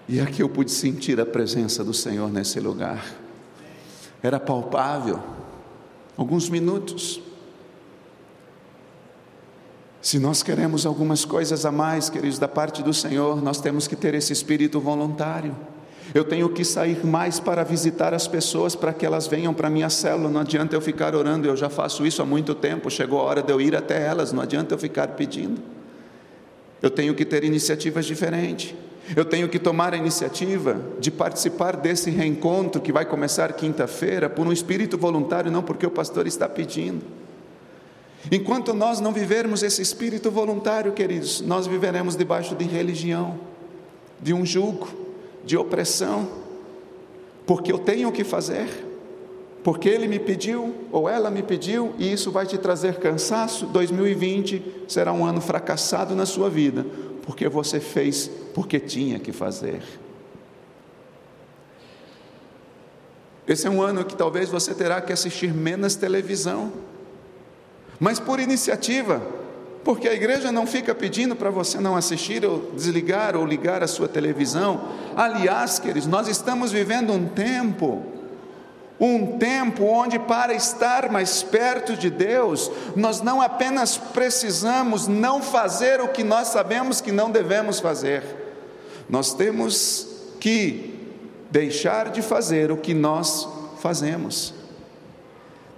E 0.09 0.19
aqui 0.19 0.41
eu 0.41 0.49
pude 0.49 0.71
sentir 0.71 1.21
a 1.21 1.27
presença 1.27 1.83
do 1.83 1.93
Senhor 1.93 2.31
nesse 2.31 2.59
lugar. 2.59 3.05
Era 4.23 4.39
palpável. 4.39 5.19
Alguns 6.17 6.49
minutos. 6.49 7.21
Se 10.01 10.17
nós 10.17 10.41
queremos 10.41 10.85
algumas 10.87 11.23
coisas 11.23 11.63
a 11.63 11.71
mais, 11.71 12.09
queridos, 12.09 12.39
da 12.39 12.47
parte 12.47 12.81
do 12.81 12.91
Senhor, 12.91 13.39
nós 13.41 13.61
temos 13.61 13.87
que 13.87 13.95
ter 13.95 14.15
esse 14.15 14.33
espírito 14.33 14.79
voluntário. 14.79 15.55
Eu 16.13 16.23
tenho 16.23 16.49
que 16.49 16.65
sair 16.65 17.05
mais 17.05 17.39
para 17.39 17.63
visitar 17.63 18.11
as 18.11 18.27
pessoas 18.27 18.75
para 18.75 18.91
que 18.93 19.05
elas 19.05 19.27
venham 19.27 19.53
para 19.53 19.69
minha 19.69 19.89
célula. 19.89 20.27
Não 20.27 20.41
adianta 20.41 20.75
eu 20.75 20.81
ficar 20.81 21.15
orando, 21.15 21.47
eu 21.47 21.55
já 21.55 21.69
faço 21.69 22.05
isso 22.05 22.21
há 22.21 22.25
muito 22.25 22.55
tempo. 22.55 22.89
Chegou 22.89 23.19
a 23.19 23.23
hora 23.23 23.43
de 23.43 23.53
eu 23.53 23.61
ir 23.61 23.75
até 23.75 24.01
elas, 24.01 24.33
não 24.33 24.41
adianta 24.41 24.73
eu 24.73 24.77
ficar 24.79 25.09
pedindo. 25.09 25.61
Eu 26.81 26.89
tenho 26.89 27.13
que 27.13 27.23
ter 27.23 27.43
iniciativas 27.43 28.05
diferentes. 28.05 28.73
Eu 29.15 29.23
tenho 29.23 29.47
que 29.47 29.59
tomar 29.59 29.93
a 29.93 29.97
iniciativa 29.97 30.81
de 30.99 31.11
participar 31.11 31.77
desse 31.77 32.09
reencontro 32.09 32.81
que 32.81 32.91
vai 32.91 33.05
começar 33.05 33.53
quinta-feira 33.53 34.29
por 34.29 34.47
um 34.47 34.51
espírito 34.51 34.97
voluntário, 34.97 35.51
não 35.51 35.61
porque 35.61 35.85
o 35.85 35.91
pastor 35.91 36.25
está 36.25 36.49
pedindo. 36.49 37.20
Enquanto 38.29 38.73
nós 38.73 38.99
não 38.99 39.11
vivermos 39.11 39.63
esse 39.63 39.81
espírito 39.81 40.29
voluntário, 40.29 40.91
queridos, 40.91 41.41
nós 41.41 41.65
viveremos 41.65 42.15
debaixo 42.15 42.55
de 42.55 42.65
religião, 42.65 43.39
de 44.21 44.33
um 44.33 44.45
jugo, 44.45 44.87
de 45.43 45.57
opressão, 45.57 46.29
porque 47.47 47.71
eu 47.71 47.79
tenho 47.79 48.09
o 48.09 48.11
que 48.11 48.23
fazer, 48.23 48.67
porque 49.63 49.89
ele 49.89 50.07
me 50.07 50.19
pediu 50.19 50.73
ou 50.91 51.09
ela 51.09 51.31
me 51.31 51.41
pediu, 51.41 51.93
e 51.97 52.11
isso 52.11 52.31
vai 52.31 52.45
te 52.45 52.57
trazer 52.57 52.99
cansaço. 52.99 53.65
2020 53.67 54.83
será 54.87 55.11
um 55.11 55.25
ano 55.25 55.41
fracassado 55.41 56.15
na 56.15 56.25
sua 56.25 56.49
vida, 56.49 56.85
porque 57.23 57.49
você 57.49 57.79
fez 57.79 58.29
porque 58.53 58.79
tinha 58.79 59.17
que 59.19 59.31
fazer. 59.31 59.81
Esse 63.47 63.65
é 63.65 63.69
um 63.69 63.81
ano 63.81 64.05
que 64.05 64.15
talvez 64.15 64.49
você 64.49 64.73
terá 64.73 65.01
que 65.01 65.11
assistir 65.11 65.51
menos 65.53 65.95
televisão 65.95 66.71
mas 68.01 68.19
por 68.19 68.39
iniciativa, 68.39 69.21
porque 69.83 70.09
a 70.09 70.13
igreja 70.13 70.51
não 70.51 70.65
fica 70.65 70.95
pedindo 70.95 71.35
para 71.35 71.51
você 71.51 71.79
não 71.79 71.95
assistir 71.95 72.43
ou 72.43 72.71
desligar 72.71 73.35
ou 73.35 73.45
ligar 73.45 73.83
a 73.83 73.87
sua 73.87 74.07
televisão. 74.07 74.81
Aliás, 75.15 75.77
queridos, 75.77 76.07
nós 76.07 76.27
estamos 76.27 76.71
vivendo 76.71 77.13
um 77.13 77.27
tempo, 77.27 78.03
um 78.99 79.37
tempo 79.37 79.83
onde 79.83 80.17
para 80.17 80.51
estar 80.51 81.11
mais 81.11 81.43
perto 81.43 81.95
de 81.95 82.09
Deus, 82.09 82.71
nós 82.95 83.21
não 83.21 83.39
apenas 83.39 83.97
precisamos 83.97 85.07
não 85.07 85.39
fazer 85.39 86.01
o 86.01 86.07
que 86.07 86.23
nós 86.23 86.47
sabemos 86.47 87.01
que 87.01 87.11
não 87.11 87.29
devemos 87.29 87.79
fazer, 87.79 88.23
nós 89.07 89.31
temos 89.35 90.07
que 90.39 90.99
deixar 91.51 92.09
de 92.09 92.23
fazer 92.23 92.71
o 92.71 92.77
que 92.77 92.95
nós 92.95 93.47
fazemos. 93.79 94.59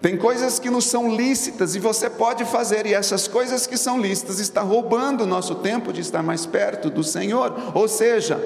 Tem 0.04 0.18
coisas 0.18 0.60
que 0.60 0.70
não 0.70 0.82
são 0.82 1.16
lícitas 1.16 1.76
e 1.76 1.80
você 1.80 2.10
pode 2.10 2.44
fazer, 2.44 2.86
e 2.86 2.94
essas 2.94 3.26
coisas 3.26 3.66
que 3.66 3.78
são 3.78 3.98
lícitas 3.98 4.38
estão 4.38 4.68
roubando 4.68 5.22
o 5.22 5.26
nosso 5.26 5.56
tempo 5.56 5.94
de 5.94 6.02
estar 6.02 6.22
mais 6.22 6.46
perto 6.46 6.90
do 6.90 7.06
Senhor. 7.06 7.72
Ou 7.74 7.88
seja, 7.88 8.38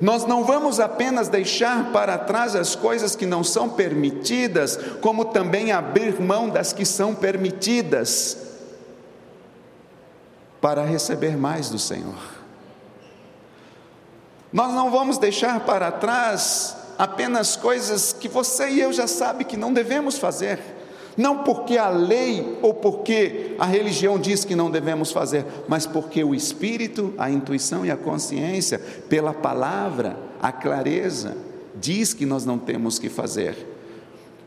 nós 0.00 0.26
não 0.26 0.42
vamos 0.42 0.80
apenas 0.80 1.28
deixar 1.28 1.92
para 1.92 2.18
trás 2.18 2.56
as 2.56 2.74
coisas 2.74 3.14
que 3.14 3.24
não 3.24 3.44
são 3.44 3.68
permitidas, 3.68 4.76
como 5.00 5.26
também 5.26 5.70
abrir 5.70 6.20
mão 6.20 6.48
das 6.48 6.72
que 6.72 6.84
são 6.84 7.14
permitidas, 7.14 8.36
para 10.60 10.84
receber 10.84 11.36
mais 11.36 11.70
do 11.70 11.78
Senhor. 11.78 12.18
Nós 14.52 14.74
não 14.74 14.90
vamos 14.90 15.18
deixar 15.18 15.60
para 15.60 15.92
trás 15.92 16.76
apenas 16.98 17.54
coisas 17.54 18.12
que 18.12 18.26
você 18.26 18.70
e 18.70 18.80
eu 18.80 18.92
já 18.92 19.06
sabe 19.06 19.44
que 19.44 19.56
não 19.56 19.72
devemos 19.72 20.18
fazer 20.18 20.79
não 21.16 21.38
porque 21.38 21.76
a 21.76 21.88
lei 21.88 22.58
ou 22.62 22.72
porque 22.72 23.54
a 23.58 23.66
religião 23.66 24.18
diz 24.18 24.44
que 24.44 24.54
não 24.54 24.70
devemos 24.70 25.10
fazer, 25.10 25.44
mas 25.68 25.86
porque 25.86 26.22
o 26.22 26.34
espírito, 26.34 27.12
a 27.18 27.30
intuição 27.30 27.84
e 27.84 27.90
a 27.90 27.96
consciência, 27.96 28.78
pela 29.08 29.32
palavra, 29.32 30.16
a 30.40 30.52
clareza, 30.52 31.36
diz 31.80 32.14
que 32.14 32.26
nós 32.26 32.44
não 32.44 32.58
temos 32.58 32.98
que 32.98 33.08
fazer. 33.08 33.56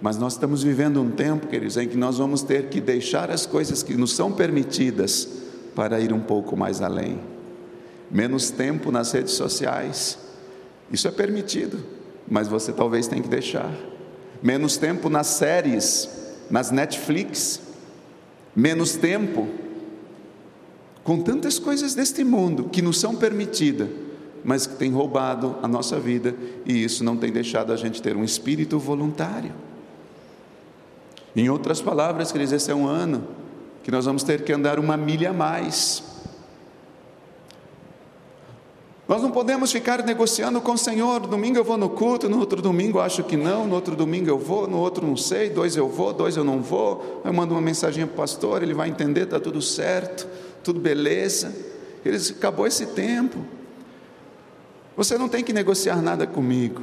Mas 0.01 0.17
nós 0.17 0.34
estamos 0.34 0.63
vivendo 0.63 1.01
um 1.01 1.12
tempo, 1.12 1.48
queridos, 1.48 1.77
em 1.77 1.88
que 1.88 1.98
nós 1.98 2.17
vamos 2.17 2.41
ter 2.41 2.67
que 2.67 2.82
deixar 2.82 3.32
as 3.32 3.46
coisas 3.46 3.82
que 3.82 3.96
nos 3.96 4.13
são 4.13 4.32
permitidas 4.32 5.27
para 5.75 6.00
ir 6.00 6.12
um 6.12 6.20
pouco 6.20 6.58
mais 6.58 6.82
além. 6.82 7.20
Menos 8.12 8.51
tempo 8.51 8.91
nas 8.91 9.12
redes 9.12 9.34
sociais, 9.34 10.17
isso 10.91 11.08
é 11.08 11.12
permitido, 11.12 11.84
mas 12.27 12.48
você 12.48 12.72
talvez 12.72 13.08
tenha 13.08 13.22
que 13.22 13.29
deixar. 13.29 13.74
Menos 14.41 14.77
tempo 14.77 15.10
nas 15.10 15.27
séries, 15.27 16.10
nas 16.50 16.71
Netflix, 16.71 17.62
menos 18.55 18.95
tempo, 18.95 19.47
com 21.03 21.21
tantas 21.21 21.59
coisas 21.59 21.93
deste 21.93 22.23
mundo 22.23 22.65
que 22.65 22.81
nos 22.81 23.00
são 23.00 23.15
permitidas, 23.15 23.89
mas 24.43 24.67
que 24.67 24.75
tem 24.75 24.91
roubado 24.91 25.55
a 25.62 25.67
nossa 25.67 26.00
vida 26.00 26.35
e 26.65 26.83
isso 26.83 27.03
não 27.03 27.17
tem 27.17 27.31
deixado 27.31 27.73
a 27.73 27.75
gente 27.75 28.01
ter 28.01 28.15
um 28.15 28.23
espírito 28.23 28.77
voluntário. 28.79 29.51
Em 31.35 31.50
outras 31.50 31.81
palavras, 31.81 32.31
queridos, 32.31 32.53
esse 32.53 32.69
é 32.69 32.75
um 32.75 32.88
ano 32.88 33.27
que 33.83 33.91
nós 33.91 34.05
vamos 34.05 34.23
ter 34.23 34.43
que 34.43 34.53
andar 34.53 34.79
uma 34.79 34.95
milha 34.95 35.31
a 35.31 35.33
mais 35.33 36.12
nós 39.13 39.22
não 39.22 39.29
podemos 39.29 39.72
ficar 39.72 40.03
negociando 40.03 40.60
com 40.60 40.72
o 40.72 40.77
Senhor. 40.77 41.20
Domingo 41.27 41.60
eu 41.60 41.63
vou 41.63 41.77
no 41.77 41.88
culto, 41.88 42.27
no 42.27 42.39
outro 42.39 42.63
domingo 42.63 43.00
acho 43.00 43.24
que 43.24 43.38
não, 43.38 43.67
no 43.67 43.75
outro 43.75 43.96
domingo 43.96 44.27
eu 44.27 44.39
vou, 44.39 44.67
no 44.67 44.79
outro 44.79 45.05
não 45.05 45.15
sei, 45.15 45.51
dois 45.51 45.77
eu 45.77 45.88
vou, 45.88 46.12
dois 46.12 46.36
eu 46.36 46.43
não 46.43 46.63
vou. 46.63 47.22
Eu 47.24 47.32
mando 47.32 47.53
uma 47.53 47.62
mensagem 47.62 48.08
para 48.08 48.13
o 48.15 48.17
pastor, 48.17 48.63
ele 48.63 48.74
vai 48.74 48.89
entender, 48.89 49.25
está 49.25 49.39
tudo 49.39 49.62
certo, 49.62 50.27
tudo 50.63 50.79
beleza. 50.79 51.55
Ele 52.03 52.17
disse: 52.17 52.32
acabou 52.32 52.65
esse 52.65 52.88
tempo. 52.88 53.38
Você 54.98 55.15
não 55.15 55.29
tem 55.29 55.43
que 55.43 55.53
negociar 55.53 56.01
nada 56.01 56.25
comigo. 56.25 56.82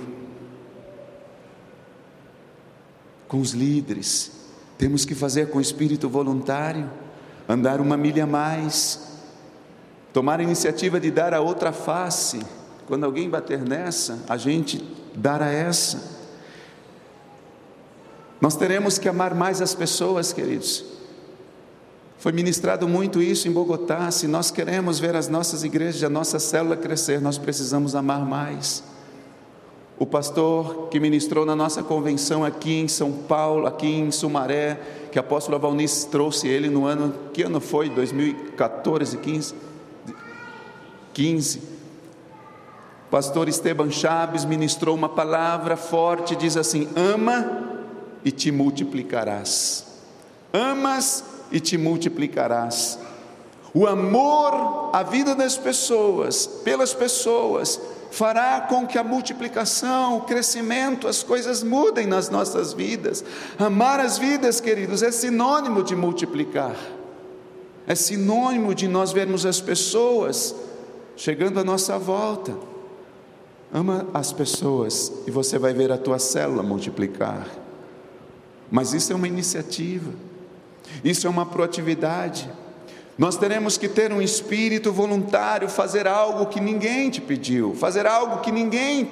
Com 3.27 3.41
os 3.41 3.51
líderes, 3.51 4.31
temos 4.79 5.05
que 5.05 5.17
fazer 5.17 5.51
com 5.51 5.61
espírito 5.61 6.09
voluntário, 6.09 6.89
andar 7.49 7.81
uma 7.81 7.97
milha 7.97 8.25
mais 8.25 9.10
Tomar 10.12 10.40
a 10.40 10.43
iniciativa 10.43 10.99
de 10.99 11.11
dar 11.11 11.33
a 11.33 11.40
outra 11.40 11.73
face. 11.73 12.40
Quando 12.87 13.05
alguém 13.05 13.31
bater 13.31 13.61
nessa, 13.61 14.19
a 14.29 14.37
gente 14.37 14.85
dar 15.14 15.40
a 15.43 15.49
essa. 15.49 16.21
Nós 18.40 18.57
teremos 18.57 18.99
que 18.99 19.09
amar 19.09 19.35
mais 19.35 19.61
as 19.61 19.75
pessoas, 19.75 20.33
queridos. 20.33 20.85
Foi 22.19 22.33
ministrado 22.33 22.88
muito 22.88 23.23
isso 23.23 23.49
em 23.49 23.52
Bogotá. 23.52 24.11
Se 24.11 24.26
nós 24.26 24.50
queremos 24.50 24.99
ver 24.99 25.14
as 25.14 25.29
nossas 25.29 25.62
igrejas, 25.62 26.02
a 26.02 26.09
nossa 26.09 26.38
célula 26.38 26.76
crescer, 26.76 27.21
nós 27.21 27.38
precisamos 27.38 27.95
amar 27.95 28.25
mais. 28.26 28.83
O 29.99 30.07
pastor 30.07 30.88
que 30.88 30.99
ministrou 30.99 31.45
na 31.47 31.55
nossa 31.55 31.83
convenção 31.83 32.45
aqui 32.45 32.73
em 32.73 32.88
São 32.88 33.12
Paulo, 33.12 33.67
aqui 33.67 33.87
em 33.87 34.11
Sumaré, 34.11 34.81
que 35.12 35.19
a 35.19 35.21
apóstola 35.21 35.59
Valnice 35.59 36.09
trouxe 36.09 36.49
ele 36.49 36.69
no 36.69 36.87
ano, 36.87 37.14
que 37.33 37.43
ano 37.43 37.61
foi? 37.61 37.88
2014, 37.90 39.19
15? 39.19 39.55
15. 41.12 41.81
Pastor 43.11 43.49
Esteban 43.49 43.90
Chaves 43.90 44.45
ministrou 44.45 44.95
uma 44.95 45.09
palavra 45.09 45.76
forte, 45.76 46.37
diz 46.37 46.57
assim: 46.57 46.88
ama 46.95 47.69
e 48.25 48.31
te 48.31 48.52
multiplicarás. 48.52 49.85
Amas 50.52 51.25
e 51.50 51.59
te 51.59 51.76
multiplicarás. 51.76 52.99
O 53.75 53.87
amor 53.87 54.90
à 54.93 55.02
vida 55.02 55.35
das 55.35 55.57
pessoas, 55.57 56.47
pelas 56.47 56.93
pessoas, 56.93 57.81
fará 58.11 58.61
com 58.62 58.87
que 58.87 58.99
a 58.99 59.05
multiplicação, 59.05 60.19
o 60.19 60.21
crescimento, 60.23 61.07
as 61.07 61.23
coisas 61.23 61.62
mudem 61.62 62.07
nas 62.07 62.29
nossas 62.29 62.73
vidas. 62.73 63.25
Amar 63.59 64.00
as 64.00 64.19
vidas, 64.19 64.61
queridos, 64.61 65.02
é 65.02 65.11
sinônimo 65.11 65.83
de 65.83 65.95
multiplicar, 65.95 66.75
é 67.87 67.95
sinônimo 67.95 68.75
de 68.75 68.88
nós 68.88 69.12
vermos 69.12 69.47
as 69.47 69.61
pessoas 69.61 70.55
chegando 71.21 71.61
à 71.61 71.65
nossa 71.65 71.99
volta. 71.99 72.57
Ama 73.71 74.07
as 74.15 74.33
pessoas 74.33 75.12
e 75.27 75.31
você 75.31 75.59
vai 75.59 75.75
ver 75.75 75.93
a 75.93 75.99
tua 75.99 76.19
célula 76.19 76.62
multiplicar. 76.62 77.47
Mas 78.71 78.95
isso 78.95 79.12
é 79.12 79.17
uma 79.17 79.29
iniciativa, 79.29 80.12
isso 81.05 81.27
é 81.27 81.31
uma 81.31 81.45
proatividade. 81.45 82.50
Nós 83.19 83.37
teremos 83.37 83.77
que 83.77 83.87
ter 83.87 84.11
um 84.12 84.23
espírito 84.23 84.91
voluntário, 84.91 85.69
fazer 85.69 86.07
algo 86.07 86.47
que 86.47 86.59
ninguém 86.59 87.11
te 87.11 87.21
pediu, 87.21 87.75
fazer 87.75 88.07
algo 88.07 88.41
que 88.41 88.50
ninguém 88.50 89.11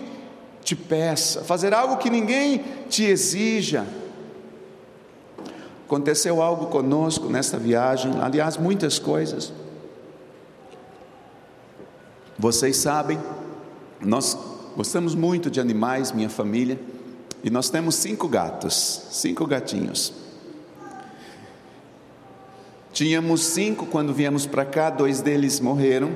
te 0.65 0.75
peça, 0.75 1.45
fazer 1.45 1.75
algo 1.75 1.99
que 1.99 2.09
ninguém 2.09 2.65
te 2.89 3.05
exija. 3.05 3.87
Aconteceu 5.85 6.41
algo 6.41 6.67
conosco 6.67 7.29
nesta 7.29 7.59
viagem, 7.59 8.19
aliás, 8.19 8.57
muitas 8.57 8.99
coisas. 8.99 9.53
Vocês 12.39 12.77
sabem, 12.77 13.19
nós 14.01 14.39
gostamos 14.77 15.13
muito 15.17 15.51
de 15.51 15.59
animais, 15.59 16.13
minha 16.13 16.29
família, 16.29 16.79
e 17.43 17.51
nós 17.51 17.69
temos 17.69 17.97
cinco 17.97 18.29
gatos, 18.29 19.09
cinco 19.11 19.45
gatinhos. 19.45 20.13
Tínhamos 22.93 23.41
cinco 23.41 23.87
quando 23.87 24.15
viemos 24.15 24.47
para 24.47 24.65
cá, 24.65 24.89
dois 24.89 25.21
deles 25.21 25.59
morreram. 25.59 26.13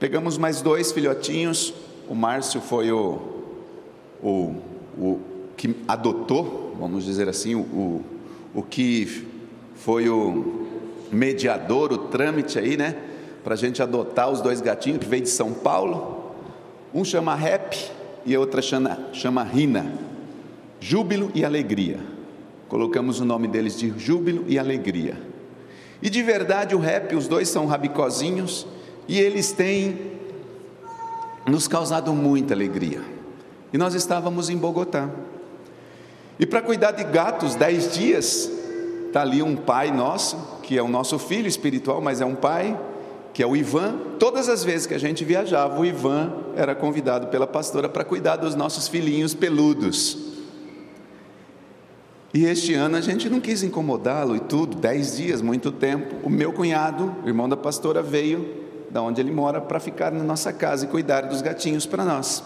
Pegamos 0.00 0.36
mais 0.36 0.60
dois 0.60 0.90
filhotinhos, 0.90 1.72
O 2.08 2.14
Márcio 2.14 2.60
foi 2.62 2.90
o, 2.90 3.18
o, 4.22 4.54
o 4.96 5.20
que 5.56 5.76
adotou, 5.86 6.74
vamos 6.80 7.04
dizer 7.04 7.28
assim, 7.28 7.54
o, 7.54 7.60
o, 7.60 8.04
o 8.54 8.62
que 8.62 9.26
foi 9.76 10.08
o 10.08 10.66
mediador, 11.12 11.92
o 11.92 11.98
trâmite 11.98 12.58
aí, 12.58 12.78
né? 12.78 12.96
Para 13.48 13.54
a 13.54 13.56
gente 13.56 13.82
adotar 13.82 14.28
os 14.28 14.42
dois 14.42 14.60
gatinhos 14.60 14.98
que 14.98 15.06
veio 15.06 15.22
de 15.22 15.30
São 15.30 15.54
Paulo. 15.54 16.34
Um 16.92 17.02
chama 17.02 17.34
Rap 17.34 17.78
e 18.26 18.34
a 18.34 18.38
outra 18.38 18.60
chama, 18.60 18.98
chama 19.14 19.42
Rina. 19.42 19.90
Júbilo 20.78 21.30
e 21.34 21.46
alegria. 21.46 21.98
Colocamos 22.68 23.20
o 23.20 23.24
nome 23.24 23.48
deles 23.48 23.78
de 23.78 23.90
Júbilo 23.98 24.44
e 24.46 24.58
Alegria. 24.58 25.16
E 26.02 26.10
de 26.10 26.22
verdade 26.22 26.74
o 26.74 26.78
rap, 26.78 27.16
os 27.16 27.26
dois 27.26 27.48
são 27.48 27.64
rabicozinhos 27.64 28.66
e 29.08 29.18
eles 29.18 29.50
têm 29.50 29.98
nos 31.46 31.66
causado 31.66 32.12
muita 32.12 32.52
alegria. 32.52 33.00
E 33.72 33.78
nós 33.78 33.94
estávamos 33.94 34.50
em 34.50 34.58
Bogotá. 34.58 35.08
E 36.38 36.44
para 36.44 36.60
cuidar 36.60 36.90
de 36.90 37.04
gatos, 37.04 37.54
dez 37.54 37.94
dias, 37.94 38.52
está 39.06 39.22
ali 39.22 39.42
um 39.42 39.56
pai 39.56 39.90
nosso, 39.90 40.36
que 40.62 40.76
é 40.76 40.82
o 40.82 40.88
nosso 40.88 41.18
filho 41.18 41.48
espiritual, 41.48 42.02
mas 42.02 42.20
é 42.20 42.26
um 42.26 42.34
pai, 42.34 42.78
que 43.38 43.42
é 43.44 43.46
o 43.46 43.54
Ivan. 43.54 43.96
Todas 44.18 44.48
as 44.48 44.64
vezes 44.64 44.84
que 44.84 44.94
a 44.94 44.98
gente 44.98 45.24
viajava, 45.24 45.78
o 45.78 45.86
Ivan 45.86 46.32
era 46.56 46.74
convidado 46.74 47.28
pela 47.28 47.46
pastora 47.46 47.88
para 47.88 48.04
cuidar 48.04 48.34
dos 48.34 48.56
nossos 48.56 48.88
filhinhos 48.88 49.32
peludos. 49.32 50.18
E 52.34 52.44
este 52.44 52.74
ano 52.74 52.96
a 52.96 53.00
gente 53.00 53.30
não 53.30 53.40
quis 53.40 53.62
incomodá-lo 53.62 54.34
e 54.34 54.40
tudo, 54.40 54.76
dez 54.76 55.16
dias, 55.16 55.40
muito 55.40 55.70
tempo. 55.70 56.16
O 56.24 56.28
meu 56.28 56.52
cunhado, 56.52 57.14
irmão 57.24 57.48
da 57.48 57.56
pastora, 57.56 58.02
veio 58.02 58.44
da 58.90 59.00
onde 59.02 59.20
ele 59.20 59.30
mora 59.30 59.60
para 59.60 59.78
ficar 59.78 60.10
na 60.10 60.24
nossa 60.24 60.52
casa 60.52 60.86
e 60.86 60.88
cuidar 60.88 61.20
dos 61.20 61.40
gatinhos 61.40 61.86
para 61.86 62.04
nós. 62.04 62.42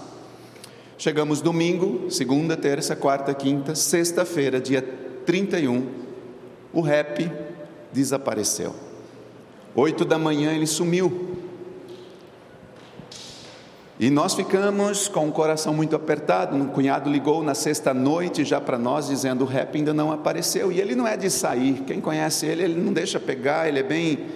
Chegamos 0.99 1.41
domingo, 1.41 2.11
segunda, 2.11 2.55
terça, 2.55 2.95
quarta, 2.95 3.33
quinta, 3.33 3.75
sexta-feira, 3.75 4.61
dia 4.61 4.83
31, 5.25 5.87
o 6.71 6.83
rap 6.83 7.33
desapareceu. 7.91 8.92
Oito 9.75 10.05
da 10.05 10.19
manhã 10.19 10.53
ele 10.53 10.67
sumiu. 10.67 11.39
E 13.99 14.11
nós 14.11 14.35
ficamos 14.35 15.09
com 15.09 15.29
o 15.29 15.33
coração 15.33 15.73
muito 15.73 15.95
apertado. 15.95 16.57
Um 16.57 16.67
cunhado 16.67 17.09
ligou 17.09 17.43
na 17.43 17.55
sexta 17.55 17.95
noite 17.95 18.45
já 18.45 18.61
para 18.61 18.77
nós, 18.77 19.07
dizendo: 19.07 19.45
o 19.45 19.47
rap 19.47 19.77
ainda 19.77 19.95
não 19.95 20.13
apareceu. 20.13 20.73
E 20.73 20.81
ele 20.81 20.95
não 20.95 21.07
é 21.07 21.17
de 21.17 21.31
sair. 21.31 21.85
Quem 21.87 22.01
conhece 22.01 22.45
ele, 22.45 22.65
ele 22.65 22.81
não 22.81 22.93
deixa 22.93 23.21
pegar, 23.21 23.69
ele 23.69 23.79
é 23.79 23.83
bem 23.83 24.27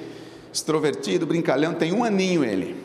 extrovertido, 0.52 1.26
brincalhão, 1.26 1.74
tem 1.74 1.92
um 1.92 2.02
aninho 2.02 2.42
ele. 2.42 2.76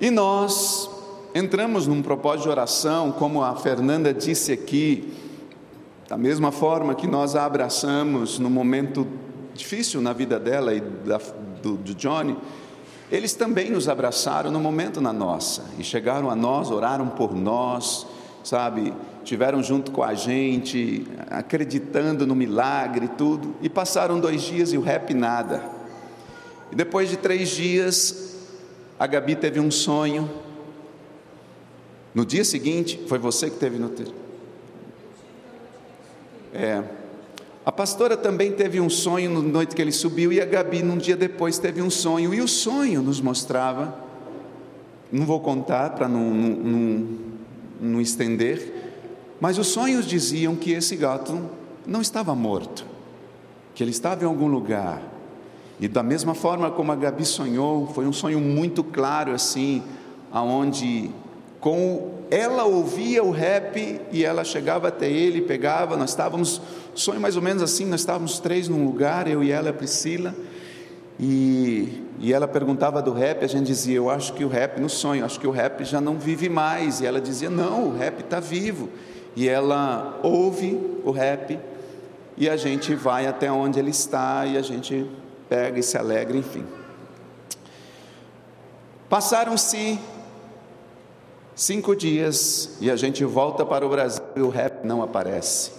E 0.00 0.10
nós 0.10 0.90
entramos 1.34 1.86
num 1.86 2.02
propósito 2.02 2.42
de 2.42 2.48
oração, 2.50 3.10
como 3.12 3.42
a 3.42 3.56
Fernanda 3.56 4.12
disse 4.12 4.52
aqui, 4.52 5.12
da 6.08 6.18
mesma 6.18 6.52
forma 6.52 6.94
que 6.94 7.06
nós 7.06 7.34
a 7.34 7.44
abraçamos 7.44 8.38
no 8.38 8.50
momento 8.50 9.06
difícil 9.58 10.00
na 10.00 10.12
vida 10.12 10.38
dela 10.38 10.72
e 10.72 10.80
da, 10.80 11.18
do, 11.62 11.76
do 11.76 11.94
Johnny 11.94 12.36
eles 13.10 13.32
também 13.32 13.70
nos 13.70 13.88
abraçaram 13.88 14.50
no 14.50 14.60
momento 14.60 15.00
na 15.00 15.12
nossa 15.12 15.64
e 15.78 15.84
chegaram 15.84 16.28
a 16.28 16.36
nós, 16.36 16.70
oraram 16.70 17.08
por 17.08 17.34
nós, 17.34 18.06
sabe? 18.44 18.92
Tiveram 19.24 19.62
junto 19.62 19.90
com 19.90 20.02
a 20.02 20.12
gente, 20.12 21.06
acreditando 21.30 22.26
no 22.26 22.34
milagre 22.34 23.06
e 23.06 23.08
tudo. 23.08 23.56
E 23.62 23.68
passaram 23.68 24.20
dois 24.20 24.42
dias 24.42 24.74
e 24.74 24.78
o 24.78 24.82
rap 24.82 25.14
nada. 25.14 25.62
E 26.70 26.74
depois 26.74 27.08
de 27.08 27.16
três 27.16 27.48
dias, 27.48 28.36
a 28.98 29.06
Gabi 29.06 29.36
teve 29.36 29.58
um 29.58 29.70
sonho. 29.70 30.28
No 32.14 32.26
dia 32.26 32.44
seguinte, 32.44 33.00
foi 33.08 33.18
você 33.18 33.48
que 33.48 33.56
teve 33.56 33.78
no. 33.78 33.90
É. 36.52 36.97
A 37.68 37.70
pastora 37.70 38.16
também 38.16 38.52
teve 38.52 38.80
um 38.80 38.88
sonho 38.88 39.30
na 39.30 39.42
noite 39.42 39.76
que 39.76 39.82
ele 39.82 39.92
subiu, 39.92 40.32
e 40.32 40.40
a 40.40 40.46
Gabi, 40.46 40.82
num 40.82 40.96
dia 40.96 41.14
depois, 41.14 41.58
teve 41.58 41.82
um 41.82 41.90
sonho, 41.90 42.32
e 42.32 42.40
o 42.40 42.48
sonho 42.48 43.02
nos 43.02 43.20
mostrava, 43.20 43.94
não 45.12 45.26
vou 45.26 45.38
contar 45.38 45.90
para 45.90 46.08
não, 46.08 46.32
não, 46.32 46.48
não, 46.48 47.08
não 47.78 48.00
estender, 48.00 48.96
mas 49.38 49.58
os 49.58 49.66
sonhos 49.66 50.06
diziam 50.06 50.56
que 50.56 50.72
esse 50.72 50.96
gato 50.96 51.38
não 51.86 52.00
estava 52.00 52.34
morto, 52.34 52.86
que 53.74 53.84
ele 53.84 53.90
estava 53.90 54.24
em 54.24 54.26
algum 54.26 54.48
lugar, 54.48 55.02
e 55.78 55.86
da 55.86 56.02
mesma 56.02 56.32
forma 56.32 56.70
como 56.70 56.90
a 56.90 56.96
Gabi 56.96 57.26
sonhou, 57.26 57.86
foi 57.88 58.06
um 58.06 58.14
sonho 58.14 58.40
muito 58.40 58.82
claro 58.82 59.30
assim, 59.30 59.82
aonde 60.32 61.10
com 61.60 62.17
ela 62.30 62.64
ouvia 62.64 63.22
o 63.22 63.30
rap 63.30 64.00
e 64.12 64.24
ela 64.24 64.44
chegava 64.44 64.88
até 64.88 65.10
ele, 65.10 65.40
pegava, 65.42 65.96
nós 65.96 66.10
estávamos, 66.10 66.60
sonho 66.94 67.20
mais 67.20 67.36
ou 67.36 67.42
menos 67.42 67.62
assim, 67.62 67.86
nós 67.86 68.00
estávamos 68.00 68.38
três 68.38 68.68
num 68.68 68.84
lugar, 68.84 69.26
eu 69.26 69.42
e 69.42 69.50
ela, 69.50 69.70
a 69.70 69.72
Priscila, 69.72 70.34
e, 71.18 72.04
e 72.20 72.32
ela 72.32 72.46
perguntava 72.46 73.00
do 73.00 73.12
rap, 73.12 73.44
a 73.44 73.48
gente 73.48 73.66
dizia, 73.66 73.96
eu 73.96 74.10
acho 74.10 74.34
que 74.34 74.44
o 74.44 74.48
rap, 74.48 74.78
no 74.80 74.88
sonho, 74.88 75.24
acho 75.24 75.40
que 75.40 75.46
o 75.46 75.50
rap 75.50 75.84
já 75.84 76.00
não 76.00 76.18
vive 76.18 76.48
mais, 76.48 77.00
e 77.00 77.06
ela 77.06 77.20
dizia, 77.20 77.48
não, 77.48 77.88
o 77.88 77.96
rap 77.96 78.20
está 78.20 78.40
vivo, 78.40 78.88
e 79.34 79.48
ela 79.48 80.18
ouve 80.22 80.78
o 81.04 81.10
rap, 81.10 81.58
e 82.36 82.48
a 82.48 82.56
gente 82.56 82.94
vai 82.94 83.26
até 83.26 83.50
onde 83.50 83.78
ele 83.78 83.90
está, 83.90 84.44
e 84.46 84.56
a 84.56 84.62
gente 84.62 85.10
pega 85.48 85.78
e 85.78 85.82
se 85.82 85.96
alegra, 85.96 86.36
enfim. 86.36 86.64
Passaram-se 89.08 89.98
Cinco 91.58 91.96
dias 91.96 92.78
e 92.80 92.88
a 92.88 92.94
gente 92.94 93.24
volta 93.24 93.66
para 93.66 93.84
o 93.84 93.88
Brasil 93.88 94.22
e 94.36 94.40
o 94.40 94.48
rap 94.48 94.84
não 94.84 95.02
aparece. 95.02 95.72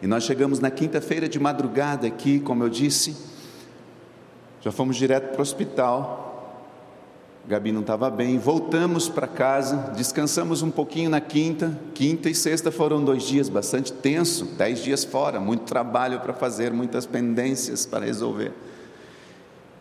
E 0.00 0.06
nós 0.06 0.24
chegamos 0.24 0.60
na 0.60 0.70
quinta-feira 0.70 1.28
de 1.28 1.38
madrugada 1.38 2.06
aqui, 2.06 2.40
como 2.40 2.64
eu 2.64 2.70
disse, 2.70 3.14
já 4.62 4.72
fomos 4.72 4.96
direto 4.96 5.32
para 5.32 5.40
o 5.40 5.42
hospital. 5.42 6.64
Gabi 7.46 7.70
não 7.70 7.82
estava 7.82 8.08
bem, 8.08 8.38
voltamos 8.38 9.10
para 9.10 9.26
casa, 9.26 9.92
descansamos 9.94 10.62
um 10.62 10.70
pouquinho 10.70 11.10
na 11.10 11.20
quinta. 11.20 11.78
Quinta 11.92 12.30
e 12.30 12.34
sexta 12.34 12.72
foram 12.72 13.04
dois 13.04 13.24
dias 13.24 13.50
bastante 13.50 13.92
tenso, 13.92 14.46
dez 14.56 14.82
dias 14.82 15.04
fora, 15.04 15.38
muito 15.38 15.64
trabalho 15.64 16.18
para 16.20 16.32
fazer, 16.32 16.72
muitas 16.72 17.04
pendências 17.04 17.84
para 17.84 18.06
resolver. 18.06 18.54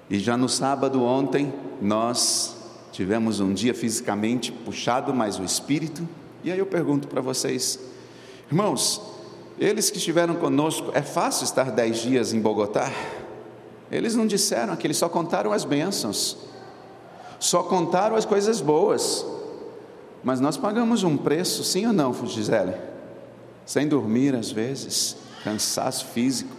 E 0.09 0.19
já 0.19 0.35
no 0.35 0.49
sábado 0.49 1.01
ontem 1.01 1.53
nós 1.81 2.60
tivemos 2.91 3.39
um 3.39 3.53
dia 3.53 3.73
fisicamente 3.73 4.51
puxado, 4.51 5.13
mas 5.13 5.39
o 5.39 5.43
espírito. 5.43 6.07
E 6.43 6.51
aí 6.51 6.59
eu 6.59 6.65
pergunto 6.65 7.07
para 7.07 7.21
vocês, 7.21 7.79
irmãos, 8.49 9.01
eles 9.57 9.89
que 9.89 9.97
estiveram 9.97 10.35
conosco, 10.35 10.91
é 10.93 11.01
fácil 11.01 11.45
estar 11.45 11.71
dez 11.71 11.99
dias 11.99 12.33
em 12.33 12.41
Bogotá? 12.41 12.91
Eles 13.91 14.15
não 14.15 14.25
disseram 14.25 14.75
que 14.75 14.87
eles 14.87 14.97
só 14.97 15.07
contaram 15.07 15.51
as 15.51 15.63
bênçãos, 15.63 16.37
só 17.39 17.63
contaram 17.63 18.15
as 18.15 18.25
coisas 18.25 18.61
boas. 18.61 19.25
Mas 20.23 20.39
nós 20.39 20.55
pagamos 20.55 21.03
um 21.03 21.17
preço, 21.17 21.63
sim 21.63 21.87
ou 21.87 21.93
não, 21.93 22.13
Gisele? 22.27 22.75
Sem 23.65 23.87
dormir 23.87 24.35
às 24.35 24.51
vezes, 24.51 25.17
cansaço 25.43 26.05
físico. 26.07 26.55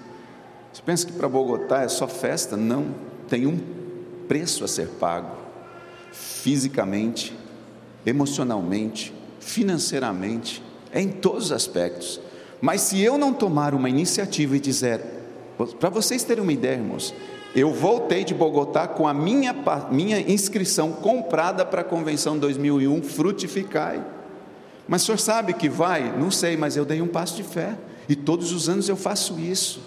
Você 0.72 0.82
pensa 0.82 1.06
que 1.06 1.12
para 1.12 1.28
Bogotá 1.28 1.82
é 1.82 1.88
só 1.88 2.08
festa? 2.08 2.56
Não, 2.56 2.94
tem 3.28 3.46
um 3.46 3.60
preço 4.26 4.64
a 4.64 4.68
ser 4.68 4.88
pago 4.88 5.41
fisicamente, 6.12 7.36
emocionalmente, 8.06 9.12
financeiramente, 9.40 10.62
é 10.92 11.00
em 11.00 11.08
todos 11.08 11.46
os 11.46 11.52
aspectos. 11.52 12.20
Mas 12.60 12.82
se 12.82 13.00
eu 13.00 13.18
não 13.18 13.32
tomar 13.32 13.74
uma 13.74 13.88
iniciativa 13.88 14.56
e 14.56 14.60
dizer, 14.60 15.00
para 15.80 15.90
vocês 15.90 16.22
terem 16.22 16.42
uma 16.42 16.52
ideia, 16.52 16.76
irmãos, 16.76 17.12
eu 17.54 17.72
voltei 17.72 18.24
de 18.24 18.32
Bogotá 18.32 18.86
com 18.86 19.06
a 19.06 19.12
minha, 19.12 19.54
minha 19.90 20.20
inscrição 20.20 20.92
comprada 20.92 21.64
para 21.66 21.80
a 21.80 21.84
convenção 21.84 22.38
2001 22.38 23.02
Frutificai. 23.02 24.04
Mas 24.88 25.02
o 25.02 25.06
senhor 25.06 25.18
sabe 25.18 25.52
que 25.52 25.68
vai? 25.68 26.16
Não 26.16 26.30
sei, 26.30 26.56
mas 26.56 26.76
eu 26.76 26.84
dei 26.84 27.02
um 27.02 27.08
passo 27.08 27.36
de 27.36 27.42
fé. 27.42 27.76
E 28.08 28.16
todos 28.16 28.52
os 28.52 28.68
anos 28.68 28.88
eu 28.88 28.96
faço 28.96 29.38
isso. 29.38 29.80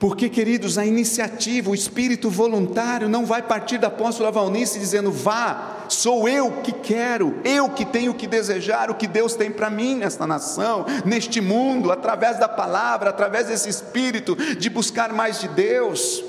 Porque, 0.00 0.30
queridos, 0.30 0.78
a 0.78 0.86
iniciativa, 0.86 1.70
o 1.70 1.74
espírito 1.74 2.30
voluntário 2.30 3.06
não 3.06 3.26
vai 3.26 3.42
partir 3.42 3.76
da 3.76 3.88
apóstola 3.88 4.30
Valnice 4.30 4.78
dizendo, 4.78 5.12
vá, 5.12 5.84
sou 5.90 6.26
eu 6.26 6.52
que 6.62 6.72
quero, 6.72 7.38
eu 7.44 7.68
que 7.68 7.84
tenho 7.84 8.14
que 8.14 8.26
desejar 8.26 8.90
o 8.90 8.94
que 8.94 9.06
Deus 9.06 9.34
tem 9.34 9.50
para 9.50 9.68
mim 9.68 9.96
nesta 9.96 10.26
nação, 10.26 10.86
neste 11.04 11.38
mundo, 11.42 11.92
através 11.92 12.38
da 12.38 12.48
palavra, 12.48 13.10
através 13.10 13.48
desse 13.48 13.68
espírito 13.68 14.34
de 14.56 14.70
buscar 14.70 15.12
mais 15.12 15.38
de 15.38 15.48
Deus. 15.48 16.24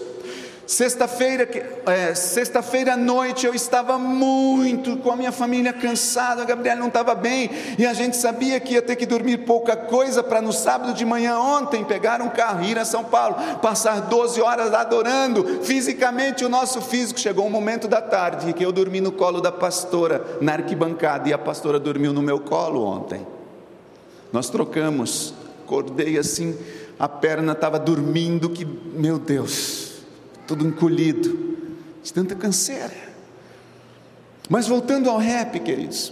Sexta-feira, 0.72 1.50
é, 1.86 2.16
sexta-feira 2.16 2.94
à 2.94 2.98
noite 2.98 3.46
eu 3.46 3.54
estava 3.54 3.98
muito 3.98 4.96
com 5.00 5.12
a 5.12 5.18
minha 5.18 5.34
família 5.34 5.74
cansado, 5.74 6.42
a 6.42 6.46
Gabriela 6.46 6.80
não 6.80 6.88
estava 6.88 7.14
bem 7.14 7.50
e 7.78 7.86
a 7.86 7.94
gente 7.94 8.16
sabia 8.16 8.58
que 8.58 8.76
ia 8.76 8.82
ter 8.82 8.96
que 8.96 9.06
dormir 9.06 9.40
pouca 9.40 9.76
coisa 9.76 10.24
para 10.24 10.42
no 10.42 10.54
sábado 10.54 10.94
de 10.94 11.04
manhã 11.04 11.38
ontem 11.38 11.84
pegar 11.84 12.22
um 12.22 12.30
carro 12.30 12.64
e 12.64 12.72
ir 12.72 12.80
a 12.80 12.86
São 12.86 13.04
Paulo, 13.04 13.36
passar 13.62 14.00
12 14.04 14.42
horas 14.42 14.74
adorando 14.74 15.62
fisicamente 15.62 16.46
o 16.46 16.50
nosso 16.50 16.80
físico. 16.80 17.20
Chegou 17.20 17.46
um 17.46 17.50
momento 17.50 17.86
da 17.86 18.02
tarde 18.02 18.54
que 18.54 18.64
eu 18.64 18.72
dormi 18.72 19.02
no 19.02 19.12
colo 19.12 19.42
da 19.42 19.52
pastora 19.52 20.26
na 20.40 20.54
arquibancada 20.54 21.28
e 21.28 21.34
a 21.34 21.38
pastora 21.38 21.82
dormiu 21.82 22.14
no 22.14 22.22
meu 22.22 22.40
colo 22.40 22.86
ontem. 22.86 23.28
Nós 24.32 24.50
trocamos, 24.50 25.34
acordei 25.66 26.18
assim, 26.18 26.58
a 26.98 27.10
perna 27.10 27.52
estava 27.52 27.78
dormindo 27.78 28.50
que, 28.50 28.64
meu 28.64 29.20
Deus, 29.20 29.91
todo 30.52 30.68
encolhido, 30.68 31.56
de 32.04 32.12
tanta 32.12 32.36
canseira. 32.36 32.92
Mas 34.50 34.68
voltando 34.68 35.10
ao 35.10 35.18
rap, 35.18 35.58
queridos, 35.62 36.12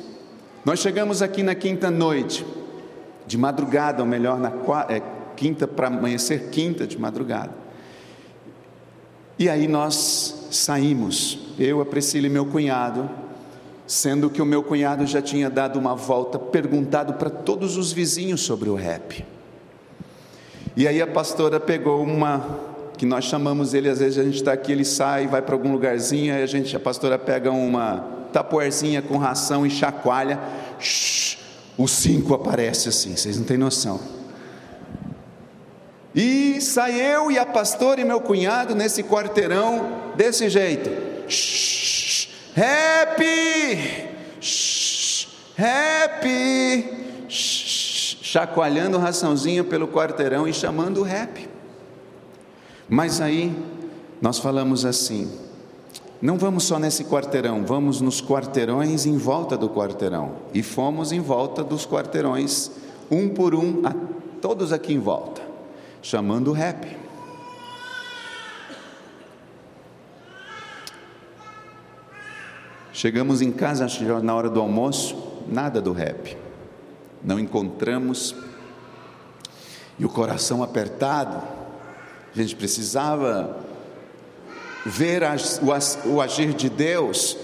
nós 0.64 0.80
chegamos 0.80 1.22
aqui 1.22 1.44
na 1.44 1.54
quinta 1.54 1.92
noite, 1.92 2.46
de 3.28 3.38
madrugada, 3.38 4.02
ou 4.02 4.08
melhor, 4.08 4.40
na 4.40 4.54
é, 4.88 5.02
quinta 5.36 5.68
para 5.68 5.88
amanhecer, 5.88 6.50
quinta 6.52 6.88
de 6.88 6.98
madrugada. 6.98 7.52
E 9.38 9.50
aí 9.50 9.68
nós 9.68 10.48
saímos, 10.52 11.54
eu, 11.60 11.82
a 11.82 11.86
Priscila 11.86 12.28
e 12.28 12.30
meu 12.30 12.46
cunhado, 12.46 13.10
sendo 13.86 14.30
que 14.30 14.42
o 14.42 14.46
meu 14.46 14.64
cunhado 14.64 15.06
já 15.06 15.22
tinha 15.22 15.50
dado 15.50 15.78
uma 15.78 15.96
volta, 15.96 16.40
perguntado 16.40 17.16
para 17.16 17.30
todos 17.30 17.76
os 17.76 17.92
vizinhos 17.92 18.40
sobre 18.40 18.70
o 18.70 18.76
rap. 18.76 19.26
E 20.78 20.88
aí 20.88 21.02
a 21.02 21.08
pastora 21.08 21.60
pegou 21.60 22.02
uma 22.02 22.69
que 23.00 23.06
nós 23.06 23.24
chamamos 23.24 23.74
ele, 23.74 23.88
às 23.88 24.00
vezes 24.00 24.18
a 24.18 24.24
gente 24.24 24.36
está 24.36 24.52
aqui, 24.52 24.74
ele 24.74 24.84
sai, 24.84 25.26
vai 25.26 25.42
para 25.42 25.56
algum 25.56 25.72
lugarzinho, 25.72 26.36
aí 26.36 26.44
a 26.44 26.46
gente, 26.46 26.76
a 26.76 26.80
pastora 26.82 27.18
pega 27.18 27.50
uma 27.50 28.06
tapoerzinha 28.34 29.02
com 29.02 29.16
ração 29.16 29.66
e 29.66 29.70
chacoalha, 29.70 30.38
shh, 30.78 31.38
cinco 31.88 32.34
aparece 32.34 32.90
assim, 32.90 33.16
vocês 33.16 33.38
não 33.38 33.46
têm 33.46 33.56
noção. 33.56 34.02
E 36.14 36.60
sai 36.60 37.00
eu 37.00 37.32
e 37.32 37.40
a 37.40 37.46
pastora 37.46 38.02
e 38.02 38.04
meu 38.04 38.20
cunhado 38.20 38.76
nesse 38.76 39.02
quarteirão, 39.02 40.12
desse 40.18 40.50
jeito. 40.50 40.90
Shh, 41.30 42.28
happy! 42.54 44.10
Shh, 44.42 45.26
happy! 45.58 46.86
Shh, 47.30 48.18
chacoalhando 48.24 48.98
raçãozinha 48.98 49.64
pelo 49.64 49.88
quarteirão 49.88 50.46
e 50.46 50.54
chamando 50.54 51.00
o 51.00 51.04
rap. 51.04 51.59
Mas 52.90 53.22
aí 53.22 53.56
nós 54.20 54.40
falamos 54.40 54.84
assim: 54.84 55.32
não 56.22 56.38
vamos 56.38 56.64
só 56.64 56.80
nesse 56.80 57.06
quarteirão, 57.06 57.64
vamos 57.64 58.02
nos 58.02 58.22
quarteirões 58.22 59.06
em 59.06 59.16
volta 59.16 59.56
do 59.56 59.70
quarteirão. 59.70 60.34
E 60.54 60.64
fomos 60.64 61.12
em 61.12 61.22
volta 61.22 61.64
dos 61.64 61.86
quarteirões, 61.86 62.72
um 63.10 63.30
por 63.30 63.56
um, 63.56 63.82
a 63.86 63.94
todos 64.42 64.74
aqui 64.74 64.94
em 64.94 65.00
volta, 65.00 65.42
chamando 66.02 66.50
o 66.50 66.54
rap. 66.54 66.98
Chegamos 72.92 73.42
em 73.42 73.50
casa 73.50 73.88
na 74.22 74.36
hora 74.36 74.50
do 74.50 74.60
almoço, 74.60 75.16
nada 75.48 75.80
do 75.80 75.94
rap. 75.94 76.36
Não 77.24 77.40
encontramos. 77.40 78.36
E 79.98 80.04
o 80.04 80.10
coração 80.10 80.62
apertado, 80.62 81.42
a 82.42 82.46
gente 82.46 82.56
precisava 82.56 83.58
ver 84.86 85.24
o 86.06 86.22
agir 86.22 86.54
de 86.54 86.70
Deus, 86.70 87.38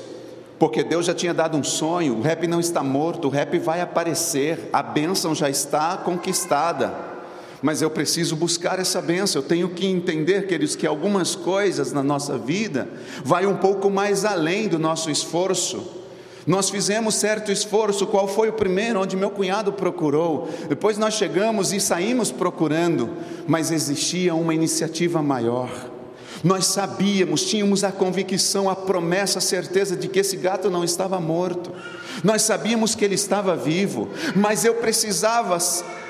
porque 0.57 0.83
Deus 0.83 1.05
já 1.05 1.13
tinha 1.13 1.33
dado 1.33 1.57
um 1.57 1.63
sonho, 1.63 2.17
o 2.17 2.21
rap 2.21 2.47
não 2.47 2.59
está 2.59 2.81
morto, 2.81 3.27
o 3.27 3.31
rap 3.31 3.57
vai 3.59 3.81
aparecer, 3.81 4.69
a 4.71 4.81
bênção 4.81 5.35
já 5.35 5.49
está 5.49 5.97
conquistada. 5.97 6.93
Mas 7.61 7.81
eu 7.81 7.89
preciso 7.89 8.35
buscar 8.35 8.79
essa 8.79 9.01
bênção, 9.01 9.41
eu 9.41 9.47
tenho 9.47 9.69
que 9.69 9.85
entender, 9.87 10.47
queridos, 10.47 10.75
que 10.75 10.85
algumas 10.85 11.35
coisas 11.35 11.91
na 11.91 12.03
nossa 12.03 12.37
vida 12.37 12.87
vai 13.23 13.45
um 13.45 13.57
pouco 13.57 13.89
mais 13.89 14.23
além 14.23 14.67
do 14.67 14.77
nosso 14.77 15.09
esforço. 15.09 15.94
Nós 16.45 16.69
fizemos 16.69 17.15
certo 17.15 17.51
esforço. 17.51 18.05
Qual 18.05 18.27
foi 18.27 18.49
o 18.49 18.53
primeiro? 18.53 19.01
Onde 19.01 19.17
meu 19.17 19.31
cunhado 19.31 19.73
procurou. 19.73 20.47
Depois 20.69 20.97
nós 20.97 21.15
chegamos 21.15 21.73
e 21.73 21.79
saímos 21.79 22.31
procurando, 22.31 23.09
mas 23.47 23.71
existia 23.71 24.35
uma 24.35 24.53
iniciativa 24.53 25.21
maior. 25.21 25.69
Nós 26.43 26.67
sabíamos, 26.67 27.43
tínhamos 27.45 27.83
a 27.83 27.91
convicção, 27.91 28.69
a 28.69 28.75
promessa, 28.75 29.39
a 29.39 29.41
certeza 29.41 29.95
de 29.95 30.07
que 30.07 30.19
esse 30.19 30.37
gato 30.37 30.69
não 30.69 30.83
estava 30.83 31.19
morto. 31.19 31.71
Nós 32.23 32.43
sabíamos 32.43 32.93
que 32.93 33.03
ele 33.03 33.15
estava 33.15 33.55
vivo, 33.55 34.09
mas 34.35 34.63
eu 34.63 34.75
precisava, 34.75 35.57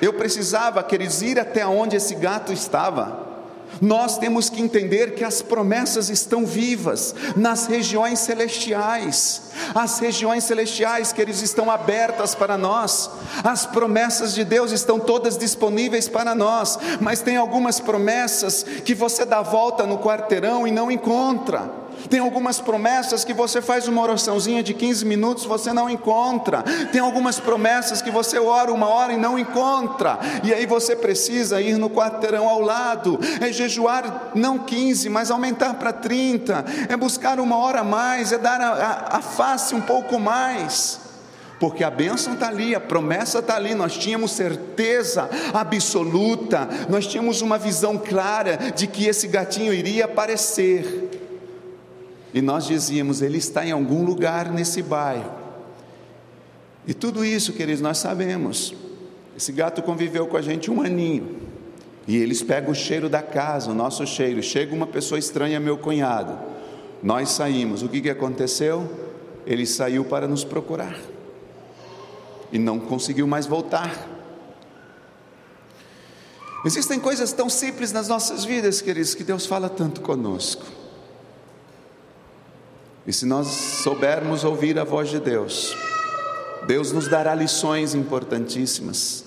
eu 0.01 0.13
precisava, 0.13 0.83
queridos, 0.83 1.21
ir 1.21 1.39
até 1.39 1.65
onde 1.65 1.95
esse 1.95 2.15
gato 2.15 2.51
estava. 2.51 3.24
Nós 3.81 4.17
temos 4.17 4.49
que 4.49 4.61
entender 4.61 5.15
que 5.15 5.23
as 5.23 5.41
promessas 5.41 6.09
estão 6.09 6.45
vivas 6.45 7.13
nas 7.35 7.65
regiões 7.65 8.19
celestiais. 8.19 9.43
As 9.73 9.99
regiões 9.99 10.43
celestiais 10.43 11.11
que 11.11 11.21
eles 11.21 11.41
estão 11.41 11.69
abertas 11.69 12.35
para 12.35 12.57
nós. 12.57 13.09
As 13.43 13.65
promessas 13.65 14.33
de 14.33 14.43
Deus 14.43 14.71
estão 14.71 14.99
todas 14.99 15.37
disponíveis 15.37 16.07
para 16.07 16.35
nós, 16.35 16.77
mas 17.01 17.21
tem 17.21 17.37
algumas 17.37 17.79
promessas 17.79 18.63
que 18.63 18.93
você 18.93 19.25
dá 19.25 19.41
volta 19.41 19.85
no 19.85 19.99
quarteirão 19.99 20.67
e 20.67 20.71
não 20.71 20.89
encontra. 20.91 21.84
Tem 22.09 22.19
algumas 22.19 22.59
promessas 22.59 23.23
que 23.23 23.33
você 23.33 23.61
faz 23.61 23.87
uma 23.87 24.01
oraçãozinha 24.01 24.61
de 24.61 24.73
15 24.73 25.05
minutos, 25.05 25.45
você 25.45 25.73
não 25.73 25.89
encontra. 25.89 26.63
Tem 26.91 27.01
algumas 27.01 27.39
promessas 27.39 28.01
que 28.01 28.11
você 28.11 28.37
ora 28.37 28.71
uma 28.71 28.87
hora 28.87 29.13
e 29.13 29.17
não 29.17 29.37
encontra. 29.37 30.19
E 30.43 30.53
aí 30.53 30.65
você 30.65 30.95
precisa 30.95 31.61
ir 31.61 31.77
no 31.77 31.89
quarteirão 31.89 32.47
ao 32.47 32.61
lado. 32.61 33.19
É 33.41 33.51
jejuar 33.51 34.31
não 34.35 34.59
15, 34.59 35.09
mas 35.09 35.31
aumentar 35.31 35.73
para 35.75 35.91
30. 35.91 36.65
É 36.89 36.95
buscar 36.95 37.39
uma 37.39 37.57
hora 37.57 37.81
a 37.81 37.83
mais, 37.83 38.31
é 38.31 38.37
dar 38.37 38.61
a, 38.61 38.69
a, 38.69 39.17
a 39.17 39.21
face 39.21 39.73
um 39.73 39.81
pouco 39.81 40.19
mais 40.19 41.05
porque 41.59 41.83
a 41.83 41.89
bênção 41.89 42.33
está 42.33 42.49
ali, 42.49 42.75
a 42.75 42.79
promessa 42.79 43.39
está 43.39 43.55
ali, 43.55 43.73
nós 43.73 43.97
tínhamos 43.97 44.31
certeza 44.31 45.29
absoluta, 45.53 46.67
nós 46.89 47.07
tínhamos 47.07 47.41
uma 47.41 47.57
visão 47.57 47.97
clara 47.97 48.57
de 48.75 48.87
que 48.87 49.05
esse 49.05 49.27
gatinho 49.27 49.73
iria 49.73 50.05
aparecer. 50.05 51.14
E 52.35 52.41
nós 52.41 52.67
dizíamos, 52.67 53.21
ele 53.21 53.37
está 53.37 53.65
em 53.65 53.71
algum 53.71 54.03
lugar 54.03 54.51
nesse 54.51 54.81
bairro. 54.81 55.31
E 56.85 56.93
tudo 56.93 57.23
isso, 57.23 57.53
queridos, 57.53 57.79
nós 57.79 57.97
sabemos. 57.97 58.75
Esse 59.37 59.53
gato 59.53 59.81
conviveu 59.81 60.27
com 60.27 60.35
a 60.35 60.41
gente 60.41 60.69
um 60.69 60.81
aninho. 60.81 61.37
E 62.05 62.17
eles 62.17 62.43
pegam 62.43 62.71
o 62.71 62.75
cheiro 62.75 63.07
da 63.07 63.21
casa, 63.21 63.71
o 63.71 63.73
nosso 63.73 64.05
cheiro. 64.05 64.43
Chega 64.43 64.75
uma 64.75 64.85
pessoa 64.85 65.17
estranha, 65.17 65.61
meu 65.61 65.77
cunhado. 65.77 66.37
Nós 67.01 67.29
saímos. 67.29 67.81
O 67.81 67.87
que, 67.87 68.01
que 68.01 68.09
aconteceu? 68.09 68.85
Ele 69.47 69.65
saiu 69.65 70.03
para 70.03 70.27
nos 70.27 70.43
procurar. 70.43 70.99
E 72.51 72.59
não 72.59 72.81
conseguiu 72.81 73.25
mais 73.25 73.45
voltar. 73.45 74.09
Existem 76.65 76.99
coisas 76.99 77.31
tão 77.31 77.47
simples 77.47 77.93
nas 77.93 78.09
nossas 78.09 78.43
vidas, 78.43 78.81
queridos, 78.81 79.15
que 79.15 79.23
Deus 79.23 79.45
fala 79.45 79.69
tanto 79.69 80.01
conosco. 80.01 80.65
E 83.07 83.13
se 83.13 83.25
nós 83.25 83.47
soubermos 83.47 84.43
ouvir 84.43 84.79
a 84.79 84.83
voz 84.83 85.09
de 85.09 85.19
Deus, 85.19 85.75
Deus 86.65 86.91
nos 86.91 87.07
dará 87.07 87.35
lições 87.35 87.93
importantíssimas. 87.93 89.23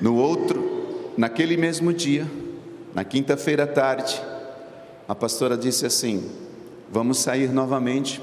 No 0.00 0.14
outro, 0.16 1.12
naquele 1.16 1.56
mesmo 1.56 1.92
dia, 1.92 2.26
na 2.94 3.04
quinta-feira 3.04 3.64
à 3.64 3.66
tarde, 3.66 4.22
a 5.08 5.14
pastora 5.14 5.56
disse 5.56 5.86
assim: 5.86 6.30
Vamos 6.90 7.18
sair 7.18 7.50
novamente. 7.52 8.20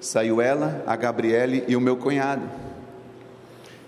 Saiu 0.00 0.40
ela, 0.40 0.82
a 0.84 0.96
Gabriele 0.96 1.64
e 1.68 1.76
o 1.76 1.80
meu 1.80 1.96
cunhado. 1.96 2.42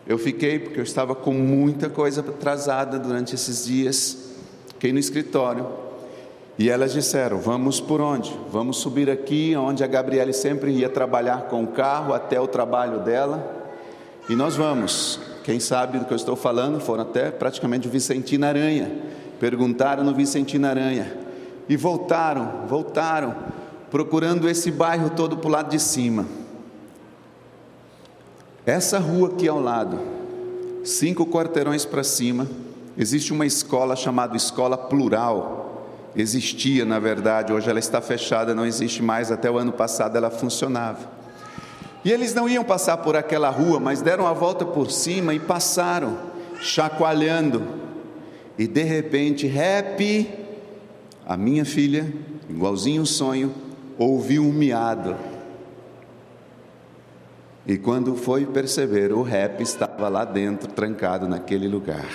Eu 0.07 0.17
fiquei 0.19 0.61
porque 0.61 0.79
eu 0.79 0.85
estava 0.85 1.15
com 1.15 1.33
muita 1.33 1.89
coisa 1.89 2.21
atrasada 2.21 2.99
durante 2.99 3.35
esses 3.35 3.65
dias. 3.65 4.31
Fiquei 4.69 4.93
no 4.93 4.99
escritório. 4.99 5.67
E 6.59 6.71
elas 6.71 6.93
disseram: 6.93 7.39
Vamos 7.39 7.81
por 7.81 8.01
onde? 8.01 8.33
Vamos 8.51 8.79
subir 8.79 9.11
aqui, 9.11 9.57
onde 9.57 9.83
a 9.83 9.87
Gabriele 9.87 10.33
sempre 10.33 10.71
ia 10.71 10.89
trabalhar 10.89 11.43
com 11.49 11.65
o 11.65 11.69
carro 11.69 12.15
até 12.15 12.41
o 12.41 12.47
trabalho 12.47 13.01
dela. 13.01 13.63
E 14.29 14.37
nós 14.37 14.57
vamos. 14.57 15.21
Quem 15.43 15.61
sabe 15.61 15.99
do 15.99 16.07
que 16.07 16.13
eu 16.13 16.17
estou 16.17 16.37
falando 16.37 16.81
foram 16.81 17.03
até 17.03 17.31
praticamente 17.31 17.87
o 17.87 17.91
Vicentino 17.91 18.47
Aranha. 18.47 18.91
Perguntaram 19.39 20.03
no 20.05 20.15
Vicentino 20.15 20.67
Aranha. 20.67 21.19
E 21.69 21.77
voltaram, 21.77 22.67
voltaram, 22.67 23.35
procurando 23.91 24.49
esse 24.49 24.71
bairro 24.71 25.11
todo 25.11 25.37
para 25.37 25.49
o 25.49 25.51
lado 25.51 25.71
de 25.71 25.81
cima. 25.81 26.27
Essa 28.65 28.99
rua 28.99 29.29
aqui 29.29 29.47
ao 29.47 29.61
lado, 29.61 29.99
cinco 30.85 31.27
quarteirões 31.27 31.85
para 31.85 32.03
cima, 32.03 32.47
existe 32.97 33.33
uma 33.33 33.45
escola 33.45 33.95
chamada 33.95 34.37
Escola 34.37 34.79
Plural 34.79 35.64
existia 36.17 36.85
na 36.85 36.99
verdade, 36.99 37.53
hoje 37.53 37.69
ela 37.69 37.79
está 37.79 38.01
fechada, 38.01 38.55
não 38.55 38.65
existe 38.65 39.03
mais, 39.03 39.33
até 39.33 39.51
o 39.51 39.59
ano 39.59 39.73
passado 39.73 40.17
ela 40.17 40.31
funcionava. 40.31 41.11
E 42.05 42.13
eles 42.13 42.35
não 42.35 42.49
iam 42.49 42.63
passar 42.63 42.99
por 42.99 43.17
aquela 43.17 43.49
rua, 43.49 43.81
mas 43.81 44.03
deram 44.03 44.27
a 44.27 44.33
volta 44.33 44.65
por 44.65 44.91
cima 44.91 45.33
e 45.33 45.41
passaram, 45.41 46.19
chacoalhando. 46.61 47.63
E 48.59 48.67
de 48.67 48.83
repente, 48.83 49.51
Happy, 49.51 50.31
a 51.27 51.37
minha 51.37 51.65
filha, 51.65 52.13
igualzinho 52.49 53.03
o 53.03 53.07
sonho, 53.07 53.55
ouviu 53.99 54.43
um 54.43 54.53
miado. 54.53 55.17
E 57.67 57.79
quando 57.79 58.15
foi 58.15 58.45
perceber, 58.45 59.11
o 59.11 59.23
rap 59.23 59.63
estava 59.63 60.09
lá 60.09 60.27
dentro, 60.27 60.71
trancado 60.71 61.27
naquele 61.27 61.67
lugar. 61.67 62.07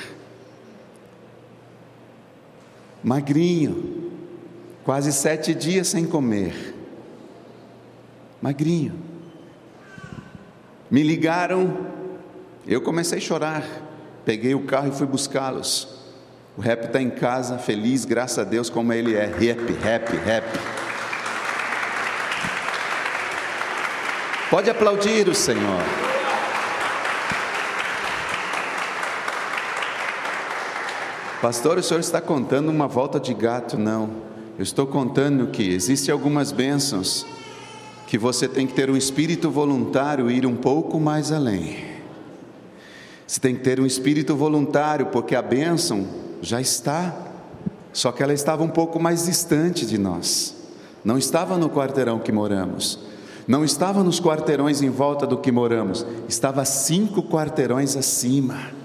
Magrinho, 3.03 4.11
quase 4.83 5.13
sete 5.13 5.53
dias 5.53 5.87
sem 5.87 6.05
comer. 6.05 6.75
Magrinho. 8.41 8.93
Me 10.91 11.03
ligaram, 11.03 11.87
eu 12.67 12.81
comecei 12.81 13.19
a 13.19 13.21
chorar. 13.21 13.63
Peguei 14.25 14.53
o 14.53 14.65
carro 14.65 14.89
e 14.89 14.91
fui 14.91 15.07
buscá-los. 15.07 15.99
O 16.57 16.61
rap 16.61 16.85
está 16.85 17.01
em 17.01 17.09
casa, 17.09 17.57
feliz, 17.57 18.03
graças 18.05 18.39
a 18.39 18.43
Deus, 18.43 18.69
como 18.69 18.91
ele 18.91 19.15
é. 19.15 19.25
Rap, 19.25 19.71
rap, 19.81 20.15
rap. 20.17 20.45
Pode 24.49 24.69
aplaudir 24.69 25.29
o 25.29 25.35
Senhor. 25.35 26.08
Pastor, 31.41 31.77
o 31.77 31.83
senhor 31.83 32.01
está 32.01 32.19
contando 32.19 32.69
uma 32.69 32.85
volta 32.85 33.17
de 33.17 33.33
gato? 33.33 33.77
Não. 33.77 34.09
Eu 34.57 34.63
estou 34.63 34.85
contando 34.85 35.47
que 35.47 35.63
existem 35.73 36.11
algumas 36.11 36.51
bênçãos 36.51 37.25
que 38.07 38.17
você 38.17 38.45
tem 38.45 38.67
que 38.67 38.73
ter 38.73 38.89
um 38.89 38.97
espírito 38.97 39.49
voluntário 39.49 40.29
e 40.29 40.35
ir 40.35 40.45
um 40.45 40.57
pouco 40.57 40.99
mais 40.99 41.31
além. 41.31 41.77
Você 43.25 43.39
tem 43.39 43.55
que 43.55 43.61
ter 43.61 43.79
um 43.79 43.85
espírito 43.85 44.35
voluntário, 44.35 45.05
porque 45.05 45.33
a 45.33 45.41
bênção 45.41 46.05
já 46.41 46.59
está, 46.59 47.15
só 47.93 48.11
que 48.11 48.21
ela 48.21 48.33
estava 48.33 48.61
um 48.61 48.69
pouco 48.69 48.99
mais 48.99 49.25
distante 49.25 49.85
de 49.85 49.97
nós, 49.97 50.53
não 51.05 51.17
estava 51.17 51.57
no 51.57 51.69
quarteirão 51.69 52.19
que 52.19 52.31
moramos 52.31 52.99
não 53.49 53.65
estava 53.65 54.03
nos 54.03 54.19
quarteirões 54.21 54.83
em 54.83 54.91
volta 54.91 55.25
do 55.25 55.35
que 55.35 55.51
moramos, 55.51 56.05
estava 56.27 56.63
cinco 56.65 57.23
quarteirões 57.23 57.97
acima. 57.97 58.77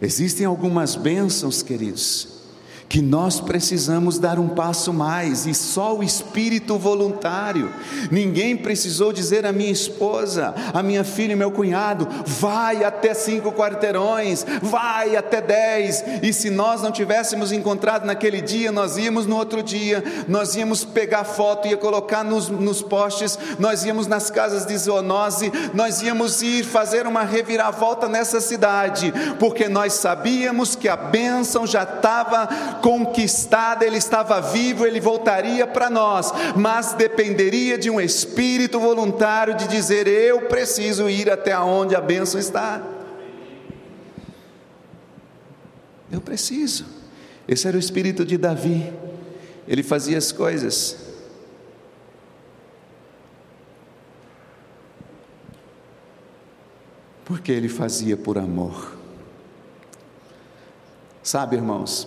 Existem 0.00 0.44
algumas 0.46 0.94
bênçãos, 0.94 1.62
queridos, 1.62 2.35
que 2.88 3.02
nós 3.02 3.40
precisamos 3.40 4.18
dar 4.18 4.38
um 4.38 4.48
passo 4.48 4.92
mais, 4.92 5.46
e 5.46 5.54
só 5.54 5.96
o 5.96 6.02
espírito 6.02 6.78
voluntário. 6.78 7.72
Ninguém 8.10 8.56
precisou 8.56 9.12
dizer 9.12 9.44
à 9.44 9.52
minha 9.52 9.70
esposa, 9.70 10.54
à 10.72 10.82
minha 10.82 11.04
filha 11.04 11.32
e 11.32 11.36
meu 11.36 11.50
cunhado: 11.50 12.08
vai 12.26 12.84
até 12.84 13.12
cinco 13.14 13.52
quarteirões, 13.52 14.44
vai 14.62 15.16
até 15.16 15.40
dez. 15.40 16.04
E 16.22 16.32
se 16.32 16.50
nós 16.50 16.82
não 16.82 16.92
tivéssemos 16.92 17.52
encontrado 17.52 18.04
naquele 18.04 18.40
dia, 18.40 18.70
nós 18.70 18.96
íamos 18.96 19.26
no 19.26 19.36
outro 19.36 19.62
dia, 19.62 20.02
nós 20.28 20.54
íamos 20.54 20.84
pegar 20.84 21.24
foto, 21.24 21.68
ia 21.68 21.76
colocar 21.76 22.24
nos, 22.24 22.48
nos 22.48 22.82
postes, 22.82 23.38
nós 23.58 23.84
íamos 23.84 24.06
nas 24.06 24.30
casas 24.30 24.64
de 24.64 24.76
zoonose, 24.76 25.52
nós 25.74 26.02
íamos 26.02 26.40
ir 26.42 26.64
fazer 26.64 27.06
uma 27.06 27.22
reviravolta 27.22 28.08
nessa 28.08 28.40
cidade, 28.40 29.12
porque 29.38 29.68
nós 29.68 29.94
sabíamos 29.94 30.76
que 30.76 30.88
a 30.88 30.96
bênção 30.96 31.66
já 31.66 31.82
estava 31.82 32.75
conquistada, 32.82 33.84
ele 33.84 33.96
estava 33.96 34.40
vivo, 34.40 34.86
ele 34.86 35.00
voltaria 35.00 35.66
para 35.66 35.90
nós, 35.90 36.32
mas 36.56 36.92
dependeria 36.92 37.76
de 37.76 37.90
um 37.90 38.00
espírito 38.00 38.78
voluntário 38.80 39.54
de 39.54 39.66
dizer: 39.68 40.06
Eu 40.06 40.42
preciso 40.42 41.08
ir 41.08 41.30
até 41.30 41.58
onde 41.58 41.94
a 41.94 42.00
bênção 42.00 42.38
está. 42.38 42.82
Eu 46.10 46.20
preciso. 46.20 46.86
Esse 47.48 47.68
era 47.68 47.76
o 47.76 47.80
espírito 47.80 48.24
de 48.24 48.36
Davi. 48.36 48.92
Ele 49.66 49.82
fazia 49.82 50.18
as 50.18 50.32
coisas. 50.32 50.96
Porque 57.24 57.50
ele 57.50 57.68
fazia 57.68 58.16
por 58.16 58.38
amor. 58.38 58.96
Sabe, 61.22 61.56
irmãos, 61.56 62.06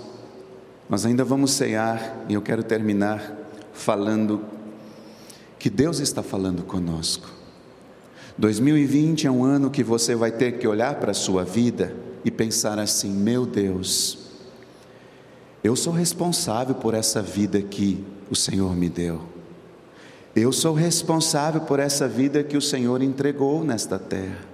nós 0.90 1.06
ainda 1.06 1.24
vamos 1.24 1.52
cear 1.52 2.26
e 2.28 2.34
eu 2.34 2.42
quero 2.42 2.64
terminar 2.64 3.38
falando 3.72 4.42
que 5.60 5.70
Deus 5.70 6.00
está 6.00 6.24
falando 6.24 6.64
conosco. 6.64 7.30
2020 8.40 9.28
é 9.28 9.32
um 9.32 9.44
ano 9.44 9.70
que 9.70 9.84
você 9.84 10.16
vai 10.16 10.32
ter 10.32 10.54
que 10.54 10.68
olhar 10.68 10.96
para 10.96 11.12
a 11.12 11.14
sua 11.14 11.44
vida 11.44 11.96
e 12.26 12.32
pensar 12.32 12.80
assim: 12.80 13.12
meu 13.12 13.46
Deus, 13.46 14.18
eu 15.64 15.76
sou 15.76 15.94
responsável 15.94 16.74
por 16.74 16.96
essa 16.96 17.22
vida 17.22 17.62
que 17.62 18.04
o 18.32 18.36
Senhor 18.36 18.76
me 18.76 18.90
deu. 18.90 19.22
Eu 20.36 20.52
sou 20.52 20.74
responsável 20.74 21.62
por 21.62 21.80
essa 21.80 22.08
vida 22.08 22.44
que 22.44 22.58
o 22.58 22.62
Senhor 22.62 23.04
entregou 23.04 23.64
nesta 23.64 24.00
terra. 24.00 24.49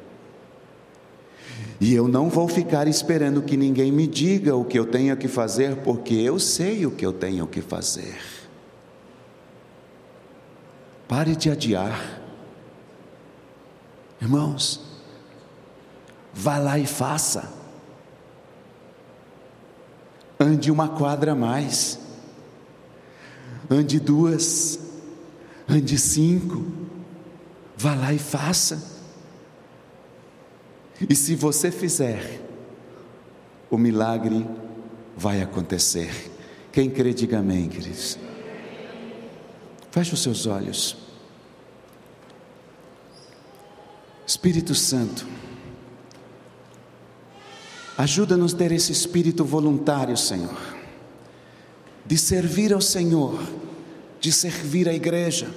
E 1.79 1.93
eu 1.93 2.07
não 2.07 2.29
vou 2.29 2.47
ficar 2.47 2.87
esperando 2.87 3.41
que 3.41 3.57
ninguém 3.57 3.91
me 3.91 4.07
diga 4.07 4.55
o 4.55 4.63
que 4.63 4.79
eu 4.79 4.85
tenho 4.85 5.15
que 5.17 5.27
fazer, 5.27 5.77
porque 5.77 6.13
eu 6.13 6.39
sei 6.39 6.85
o 6.85 6.91
que 6.91 7.05
eu 7.05 7.11
tenho 7.11 7.45
que 7.47 7.61
fazer. 7.61 8.17
Pare 11.07 11.35
de 11.35 11.51
adiar. 11.51 12.21
Irmãos, 14.21 14.81
vá 16.33 16.57
lá 16.57 16.79
e 16.79 16.85
faça. 16.85 17.53
Ande 20.39 20.71
uma 20.71 20.87
quadra 20.87 21.33
a 21.33 21.35
mais. 21.35 21.99
Ande 23.69 23.99
duas. 23.99 24.79
Ande 25.67 25.97
cinco. 25.97 26.65
Vá 27.77 27.93
lá 27.95 28.13
e 28.13 28.19
faça. 28.19 28.94
E 31.09 31.15
se 31.15 31.35
você 31.35 31.71
fizer, 31.71 32.41
o 33.69 33.77
milagre 33.77 34.47
vai 35.15 35.41
acontecer. 35.41 36.31
Quem 36.71 36.89
crê, 36.89 37.13
diga 37.13 37.39
amém, 37.39 37.67
queridos. 37.67 38.17
Feche 39.91 40.13
os 40.13 40.21
seus 40.21 40.45
olhos. 40.45 40.97
Espírito 44.25 44.73
Santo, 44.73 45.27
ajuda-nos 47.97 48.53
a 48.53 48.57
ter 48.57 48.71
esse 48.71 48.91
espírito 48.91 49.45
voluntário, 49.45 50.17
Senhor, 50.17 50.75
de 52.05 52.17
servir 52.17 52.73
ao 52.73 52.81
Senhor, 52.81 53.39
de 54.19 54.31
servir 54.31 54.89
a 54.89 54.93
igreja, 54.93 55.47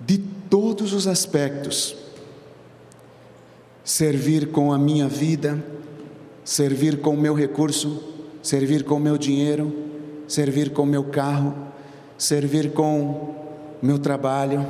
de 0.00 0.18
todos 0.48 0.92
os 0.92 1.06
aspectos 1.06 2.01
servir 3.84 4.50
com 4.50 4.72
a 4.72 4.78
minha 4.78 5.08
vida, 5.08 5.62
servir 6.44 7.00
com 7.00 7.14
o 7.14 7.20
meu 7.20 7.34
recurso, 7.34 8.02
servir 8.42 8.84
com 8.84 8.96
o 8.96 9.00
meu 9.00 9.18
dinheiro, 9.18 9.72
servir 10.26 10.70
com 10.70 10.82
o 10.82 10.86
meu 10.86 11.04
carro, 11.04 11.54
servir 12.16 12.72
com 12.72 13.00
o 13.02 13.34
meu 13.82 13.98
trabalho. 13.98 14.66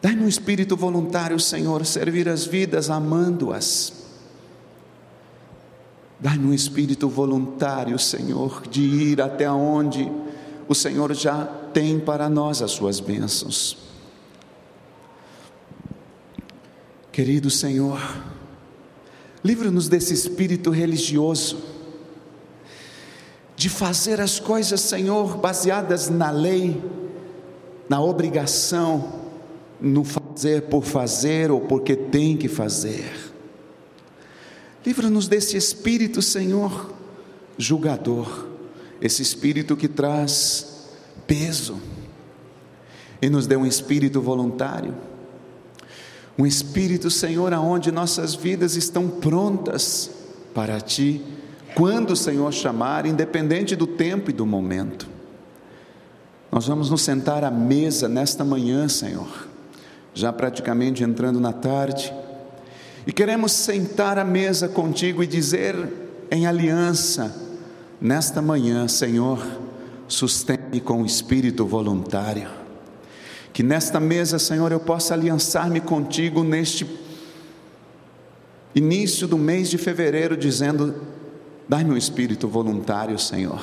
Dai-me 0.00 0.24
um 0.24 0.28
espírito 0.28 0.76
voluntário, 0.76 1.38
Senhor, 1.40 1.84
servir 1.86 2.28
as 2.28 2.44
vidas 2.44 2.90
amando-as. 2.90 4.04
Dai-me 6.20 6.46
um 6.46 6.54
espírito 6.54 7.08
voluntário, 7.08 7.98
Senhor, 7.98 8.62
de 8.68 8.82
ir 8.82 9.20
até 9.20 9.50
onde 9.50 10.10
o 10.68 10.74
Senhor 10.74 11.12
já 11.14 11.44
tem 11.72 11.98
para 11.98 12.28
nós 12.28 12.62
as 12.62 12.70
suas 12.70 13.00
bênçãos. 13.00 13.83
Querido 17.14 17.48
Senhor, 17.48 18.00
livra-nos 19.44 19.88
desse 19.88 20.12
espírito 20.12 20.70
religioso, 20.70 21.58
de 23.54 23.68
fazer 23.68 24.20
as 24.20 24.40
coisas, 24.40 24.80
Senhor, 24.80 25.36
baseadas 25.36 26.08
na 26.08 26.32
lei, 26.32 26.82
na 27.88 28.02
obrigação, 28.02 29.20
no 29.80 30.02
fazer 30.02 30.62
por 30.62 30.82
fazer 30.82 31.52
ou 31.52 31.60
porque 31.60 31.94
tem 31.94 32.36
que 32.36 32.48
fazer. 32.48 33.32
Livra-nos 34.84 35.28
desse 35.28 35.56
espírito, 35.56 36.20
Senhor, 36.20 36.92
julgador, 37.56 38.48
esse 39.00 39.22
espírito 39.22 39.76
que 39.76 39.86
traz 39.86 40.88
peso, 41.28 41.78
e 43.22 43.30
nos 43.30 43.46
dê 43.46 43.54
um 43.54 43.64
espírito 43.64 44.20
voluntário 44.20 45.13
um 46.38 46.44
espírito, 46.44 47.10
Senhor, 47.10 47.52
aonde 47.52 47.92
nossas 47.92 48.34
vidas 48.34 48.76
estão 48.76 49.08
prontas 49.08 50.10
para 50.52 50.80
Ti, 50.80 51.22
quando 51.74 52.10
o 52.10 52.16
Senhor 52.16 52.52
chamar, 52.52 53.06
independente 53.06 53.76
do 53.76 53.86
tempo 53.86 54.30
e 54.30 54.32
do 54.32 54.46
momento. 54.46 55.08
Nós 56.50 56.66
vamos 56.66 56.90
nos 56.90 57.02
sentar 57.02 57.42
à 57.44 57.50
mesa 57.50 58.08
nesta 58.08 58.44
manhã, 58.44 58.88
Senhor, 58.88 59.48
já 60.12 60.32
praticamente 60.32 61.02
entrando 61.02 61.40
na 61.40 61.52
tarde, 61.52 62.14
e 63.06 63.12
queremos 63.12 63.52
sentar 63.52 64.18
à 64.18 64.24
mesa 64.24 64.68
contigo 64.68 65.22
e 65.22 65.26
dizer 65.26 65.76
em 66.30 66.46
aliança, 66.46 67.34
nesta 68.00 68.40
manhã, 68.40 68.88
Senhor, 68.88 69.44
sustente 70.08 70.80
com 70.80 71.02
o 71.02 71.06
espírito 71.06 71.66
voluntário. 71.66 72.63
Que 73.54 73.62
nesta 73.62 74.00
mesa, 74.00 74.36
Senhor, 74.36 74.72
eu 74.72 74.80
possa 74.80 75.14
aliançar-me 75.14 75.80
contigo 75.80 76.42
neste 76.42 76.84
início 78.74 79.28
do 79.28 79.38
mês 79.38 79.70
de 79.70 79.78
fevereiro, 79.78 80.36
dizendo: 80.36 80.92
Dai-me 81.68 81.92
um 81.92 81.96
espírito 81.96 82.48
voluntário, 82.48 83.16
Senhor. 83.16 83.60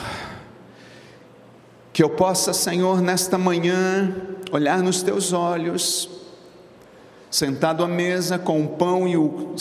Que 1.92 2.02
eu 2.02 2.10
possa, 2.10 2.54
Senhor, 2.54 3.02
nesta 3.02 3.38
manhã, 3.38 4.16
olhar 4.50 4.82
nos 4.82 5.04
teus 5.04 5.34
olhos, 5.34 6.10
sentado 7.30 7.84
à 7.84 7.88
mesa 7.88 8.40
com 8.40 8.64
o 8.64 8.70
pão 8.70 9.06
e 9.06 9.18
o, 9.18 9.56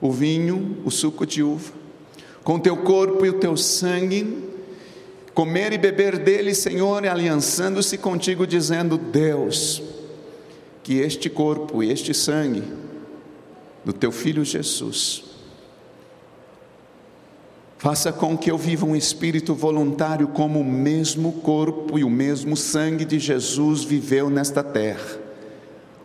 o 0.00 0.10
vinho, 0.10 0.78
o 0.82 0.90
suco 0.90 1.26
de 1.26 1.42
uva, 1.42 1.74
com 2.42 2.54
o 2.54 2.60
teu 2.60 2.78
corpo 2.78 3.26
e 3.26 3.28
o 3.28 3.38
teu 3.38 3.54
sangue, 3.54 4.53
comer 5.34 5.72
e 5.72 5.78
beber 5.78 6.18
dele, 6.18 6.54
Senhor, 6.54 7.06
aliançando-se 7.06 7.98
contigo, 7.98 8.46
dizendo: 8.46 8.96
Deus, 8.96 9.82
que 10.82 11.00
este 11.00 11.28
corpo 11.28 11.82
e 11.82 11.90
este 11.90 12.14
sangue 12.14 12.62
do 13.84 13.92
teu 13.92 14.12
filho 14.12 14.44
Jesus 14.44 15.34
Faça 17.84 18.10
com 18.10 18.34
que 18.34 18.50
eu 18.50 18.56
viva 18.56 18.86
um 18.86 18.96
espírito 18.96 19.54
voluntário 19.54 20.28
como 20.28 20.58
o 20.58 20.64
mesmo 20.64 21.32
corpo 21.42 21.98
e 21.98 22.02
o 22.02 22.08
mesmo 22.08 22.56
sangue 22.56 23.04
de 23.04 23.18
Jesus 23.18 23.84
viveu 23.84 24.30
nesta 24.30 24.62
terra, 24.62 25.18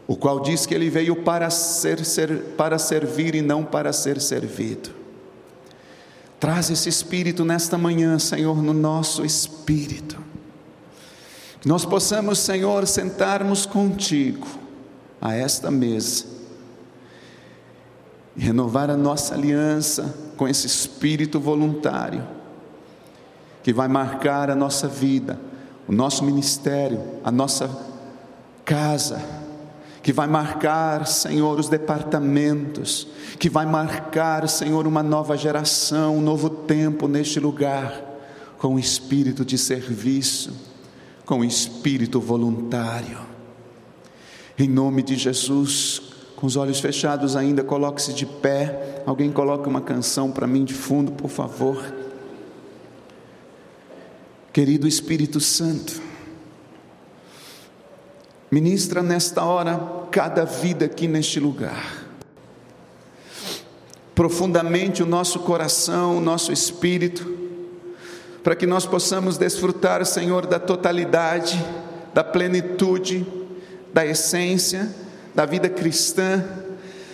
o 0.06 0.18
qual 0.18 0.42
diz 0.42 0.66
que 0.66 0.76
ele 0.76 0.90
veio 0.90 1.16
para, 1.24 1.50
ser, 1.50 2.04
ser, 2.04 2.38
para 2.58 2.78
servir 2.78 3.34
e 3.34 3.42
não 3.42 3.64
para 3.64 3.94
ser 3.94 4.20
servido. 4.20 4.90
Traz 6.40 6.70
esse 6.70 6.88
espírito 6.88 7.44
nesta 7.44 7.78
manhã, 7.78 8.18
Senhor, 8.18 8.62
no 8.62 8.74
nosso 8.74 9.26
espírito. 9.26 10.18
Que 11.60 11.68
nós 11.68 11.84
possamos, 11.84 12.40
Senhor, 12.40 12.88
sentarmos 12.88 13.66
contigo 13.66 14.48
a 15.22 15.34
esta 15.34 15.70
mesa 15.70 16.26
e 18.36 18.42
renovar 18.42 18.90
a 18.90 18.96
nossa 18.96 19.34
aliança 19.34 20.16
com 20.38 20.48
esse 20.48 20.66
espírito 20.66 21.40
voluntário 21.40 22.26
que 23.62 23.74
vai 23.74 23.90
marcar 23.90 24.50
a 24.50 24.56
nossa 24.56 24.88
vida, 24.88 25.38
o 25.86 25.92
nosso 25.92 26.24
ministério, 26.24 27.02
a 27.24 27.32
nossa 27.32 27.70
casa, 28.64 29.22
que 30.10 30.14
vai 30.14 30.26
marcar, 30.26 31.06
Senhor, 31.06 31.60
os 31.60 31.70
departamentos, 31.70 33.08
que 33.38 33.48
vai 33.48 33.68
marcar, 33.68 34.50
Senhor, 34.50 34.88
uma 34.88 35.04
nova 35.04 35.38
geração, 35.38 36.18
um 36.18 36.20
novo 36.20 36.50
tempo 36.50 37.08
neste 37.08 37.40
lugar, 37.40 38.04
com 38.58 38.74
o 38.74 38.80
espírito 38.80 39.46
de 39.46 39.56
serviço, 39.56 40.52
com 41.28 41.42
o 41.42 41.46
espírito 41.46 42.20
voluntário. 42.20 43.20
Em 44.58 44.68
nome 44.68 45.04
de 45.04 45.16
Jesus, 45.16 46.02
com 46.36 46.48
os 46.48 46.56
olhos 46.56 46.80
fechados 46.80 47.36
ainda, 47.36 47.64
coloque-se 47.64 48.12
de 48.12 48.26
pé. 48.26 49.04
Alguém 49.06 49.32
coloque 49.32 49.70
uma 49.70 49.82
canção 49.82 50.32
para 50.32 50.48
mim 50.48 50.66
de 50.66 50.74
fundo, 50.74 51.12
por 51.12 51.30
favor. 51.30 51.94
Querido 54.52 54.88
Espírito 54.88 55.40
Santo, 55.40 56.02
ministra 58.52 59.02
nesta 59.02 59.44
hora 59.44 59.80
cada 60.12 60.46
vida 60.46 60.86
aqui 60.86 61.08
neste 61.08 61.40
lugar. 61.40 62.06
Profundamente 64.16 65.02
o 65.02 65.06
nosso 65.06 65.40
coração, 65.40 66.18
o 66.18 66.22
nosso 66.22 66.52
espírito, 66.52 67.38
para 68.44 68.56
que 68.56 68.66
nós 68.66 68.86
possamos 68.86 69.38
desfrutar, 69.38 70.06
Senhor, 70.06 70.46
da 70.46 70.60
totalidade, 70.60 71.64
da 72.14 72.24
plenitude, 72.24 73.26
da 73.94 74.06
essência 74.06 74.90
da 75.34 75.46
vida 75.46 75.70
cristã, 75.70 76.44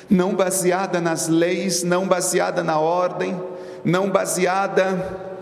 não 0.10 0.34
baseada 0.34 1.00
nas 1.02 1.28
leis, 1.28 1.84
não 1.84 2.08
baseada 2.08 2.64
na 2.64 2.80
ordem, 2.80 3.40
não 3.84 4.10
baseada 4.10 5.36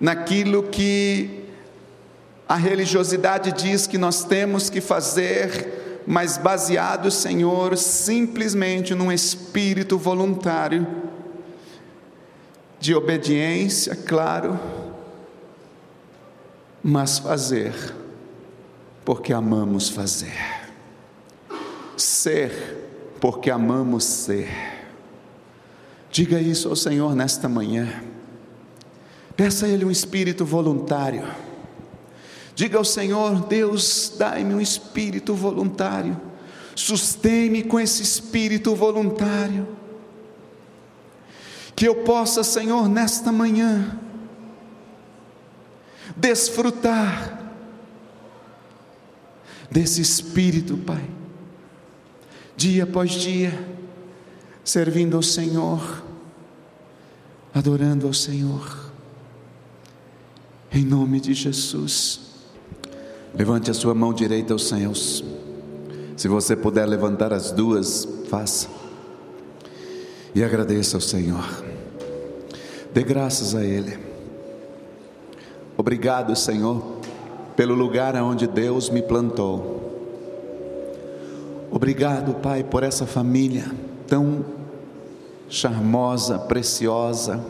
naquilo 0.00 0.62
que 0.62 1.43
a 2.48 2.56
religiosidade 2.56 3.52
diz 3.52 3.86
que 3.86 3.98
nós 3.98 4.24
temos 4.24 4.68
que 4.68 4.80
fazer, 4.80 6.02
mas 6.06 6.36
baseado, 6.36 7.10
Senhor, 7.10 7.76
simplesmente 7.76 8.94
num 8.94 9.10
espírito 9.10 9.96
voluntário 9.96 10.86
de 12.78 12.94
obediência, 12.94 13.96
claro, 13.96 14.58
mas 16.82 17.18
fazer 17.18 17.74
porque 19.04 19.32
amamos 19.32 19.88
fazer 19.88 20.64
ser, 21.96 23.16
porque 23.20 23.50
amamos 23.50 24.04
ser. 24.04 24.48
Diga 26.10 26.40
isso 26.40 26.68
ao 26.68 26.76
Senhor 26.76 27.14
nesta 27.14 27.48
manhã. 27.48 28.02
Peça 29.36 29.66
a 29.66 29.68
Ele 29.68 29.84
um 29.84 29.90
espírito 29.90 30.44
voluntário. 30.44 31.24
Diga 32.54 32.78
ao 32.78 32.84
Senhor: 32.84 33.46
Deus, 33.46 34.12
dai-me 34.16 34.54
um 34.54 34.60
espírito 34.60 35.34
voluntário. 35.34 36.20
Sustente-me 36.74 37.62
com 37.62 37.78
esse 37.78 38.02
espírito 38.02 38.74
voluntário. 38.74 39.68
Que 41.76 41.86
eu 41.86 42.04
possa, 42.04 42.44
Senhor, 42.44 42.88
nesta 42.88 43.32
manhã, 43.32 43.98
desfrutar 46.16 47.52
desse 49.70 50.00
espírito, 50.00 50.76
Pai 50.76 51.14
dia 52.56 52.84
após 52.84 53.12
dia, 53.12 53.68
servindo 54.64 55.16
ao 55.16 55.22
Senhor, 55.22 56.02
adorando 57.52 58.06
ao 58.06 58.14
Senhor, 58.14 58.92
em 60.72 60.84
nome 60.84 61.20
de 61.20 61.34
Jesus. 61.34 62.33
Levante 63.36 63.70
a 63.70 63.74
sua 63.74 63.94
mão 63.94 64.12
direita 64.12 64.52
aos 64.52 64.68
céus. 64.68 65.24
Se 66.16 66.28
você 66.28 66.54
puder 66.54 66.86
levantar 66.86 67.32
as 67.32 67.50
duas, 67.50 68.06
faça. 68.28 68.68
E 70.34 70.42
agradeça 70.42 70.96
ao 70.96 71.00
Senhor. 71.00 71.64
Dê 72.92 73.02
graças 73.02 73.54
a 73.54 73.64
Ele. 73.64 73.98
Obrigado, 75.76 76.36
Senhor, 76.36 77.00
pelo 77.56 77.74
lugar 77.74 78.14
onde 78.16 78.46
Deus 78.46 78.88
me 78.88 79.02
plantou. 79.02 79.82
Obrigado, 81.70 82.34
Pai, 82.34 82.62
por 82.62 82.84
essa 82.84 83.04
família 83.04 83.64
tão 84.06 84.44
charmosa, 85.48 86.38
preciosa. 86.38 87.44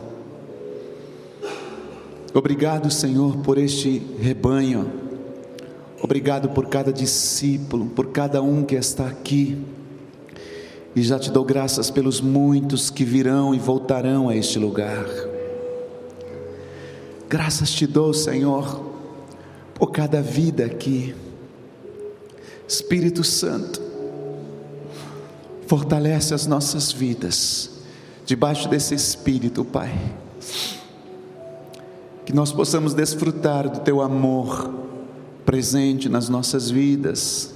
Obrigado, 2.32 2.90
Senhor, 2.90 3.36
por 3.38 3.58
este 3.58 3.98
rebanho. 4.18 5.03
Obrigado 6.04 6.50
por 6.50 6.66
cada 6.66 6.92
discípulo, 6.92 7.86
por 7.86 8.08
cada 8.08 8.42
um 8.42 8.62
que 8.62 8.74
está 8.74 9.06
aqui. 9.06 9.58
E 10.94 11.02
já 11.02 11.18
te 11.18 11.30
dou 11.30 11.42
graças 11.42 11.90
pelos 11.90 12.20
muitos 12.20 12.90
que 12.90 13.06
virão 13.06 13.54
e 13.54 13.58
voltarão 13.58 14.28
a 14.28 14.36
este 14.36 14.58
lugar. 14.58 15.02
Graças 17.26 17.70
te 17.70 17.86
dou, 17.86 18.12
Senhor, 18.12 18.84
por 19.72 19.92
cada 19.92 20.20
vida 20.20 20.66
aqui. 20.66 21.14
Espírito 22.68 23.24
Santo, 23.24 23.80
Fortalece 25.66 26.34
as 26.34 26.46
nossas 26.46 26.92
vidas, 26.92 27.70
debaixo 28.26 28.68
desse 28.68 28.94
Espírito, 28.94 29.64
Pai. 29.64 29.90
Que 32.26 32.34
nós 32.34 32.52
possamos 32.52 32.92
desfrutar 32.92 33.70
do 33.70 33.80
Teu 33.80 34.02
amor 34.02 34.84
presente 35.44 36.08
nas 36.08 36.28
nossas 36.28 36.70
vidas, 36.70 37.54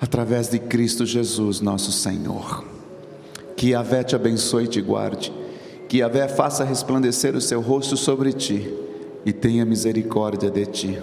através 0.00 0.48
de 0.48 0.58
Cristo 0.58 1.06
Jesus, 1.06 1.60
nosso 1.60 1.92
Senhor. 1.92 2.64
Que 3.56 3.74
a 3.74 3.82
Vé 3.82 4.02
te 4.02 4.16
abençoe 4.16 4.64
e 4.64 4.68
te 4.68 4.80
guarde. 4.80 5.32
Que 5.88 6.02
a 6.02 6.08
Vé 6.08 6.26
faça 6.26 6.64
resplandecer 6.64 7.36
o 7.36 7.40
seu 7.40 7.60
rosto 7.60 7.96
sobre 7.96 8.32
ti 8.32 8.68
e 9.24 9.32
tenha 9.32 9.64
misericórdia 9.64 10.50
de 10.50 10.66
ti. 10.66 10.98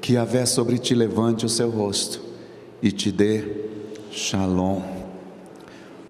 Que 0.00 0.16
a 0.16 0.24
Vé 0.24 0.46
sobre 0.46 0.78
ti 0.78 0.94
levante 0.94 1.44
o 1.44 1.48
seu 1.48 1.68
rosto 1.68 2.20
e 2.82 2.90
te 2.90 3.12
dê 3.12 3.44
Shalom. 4.10 4.97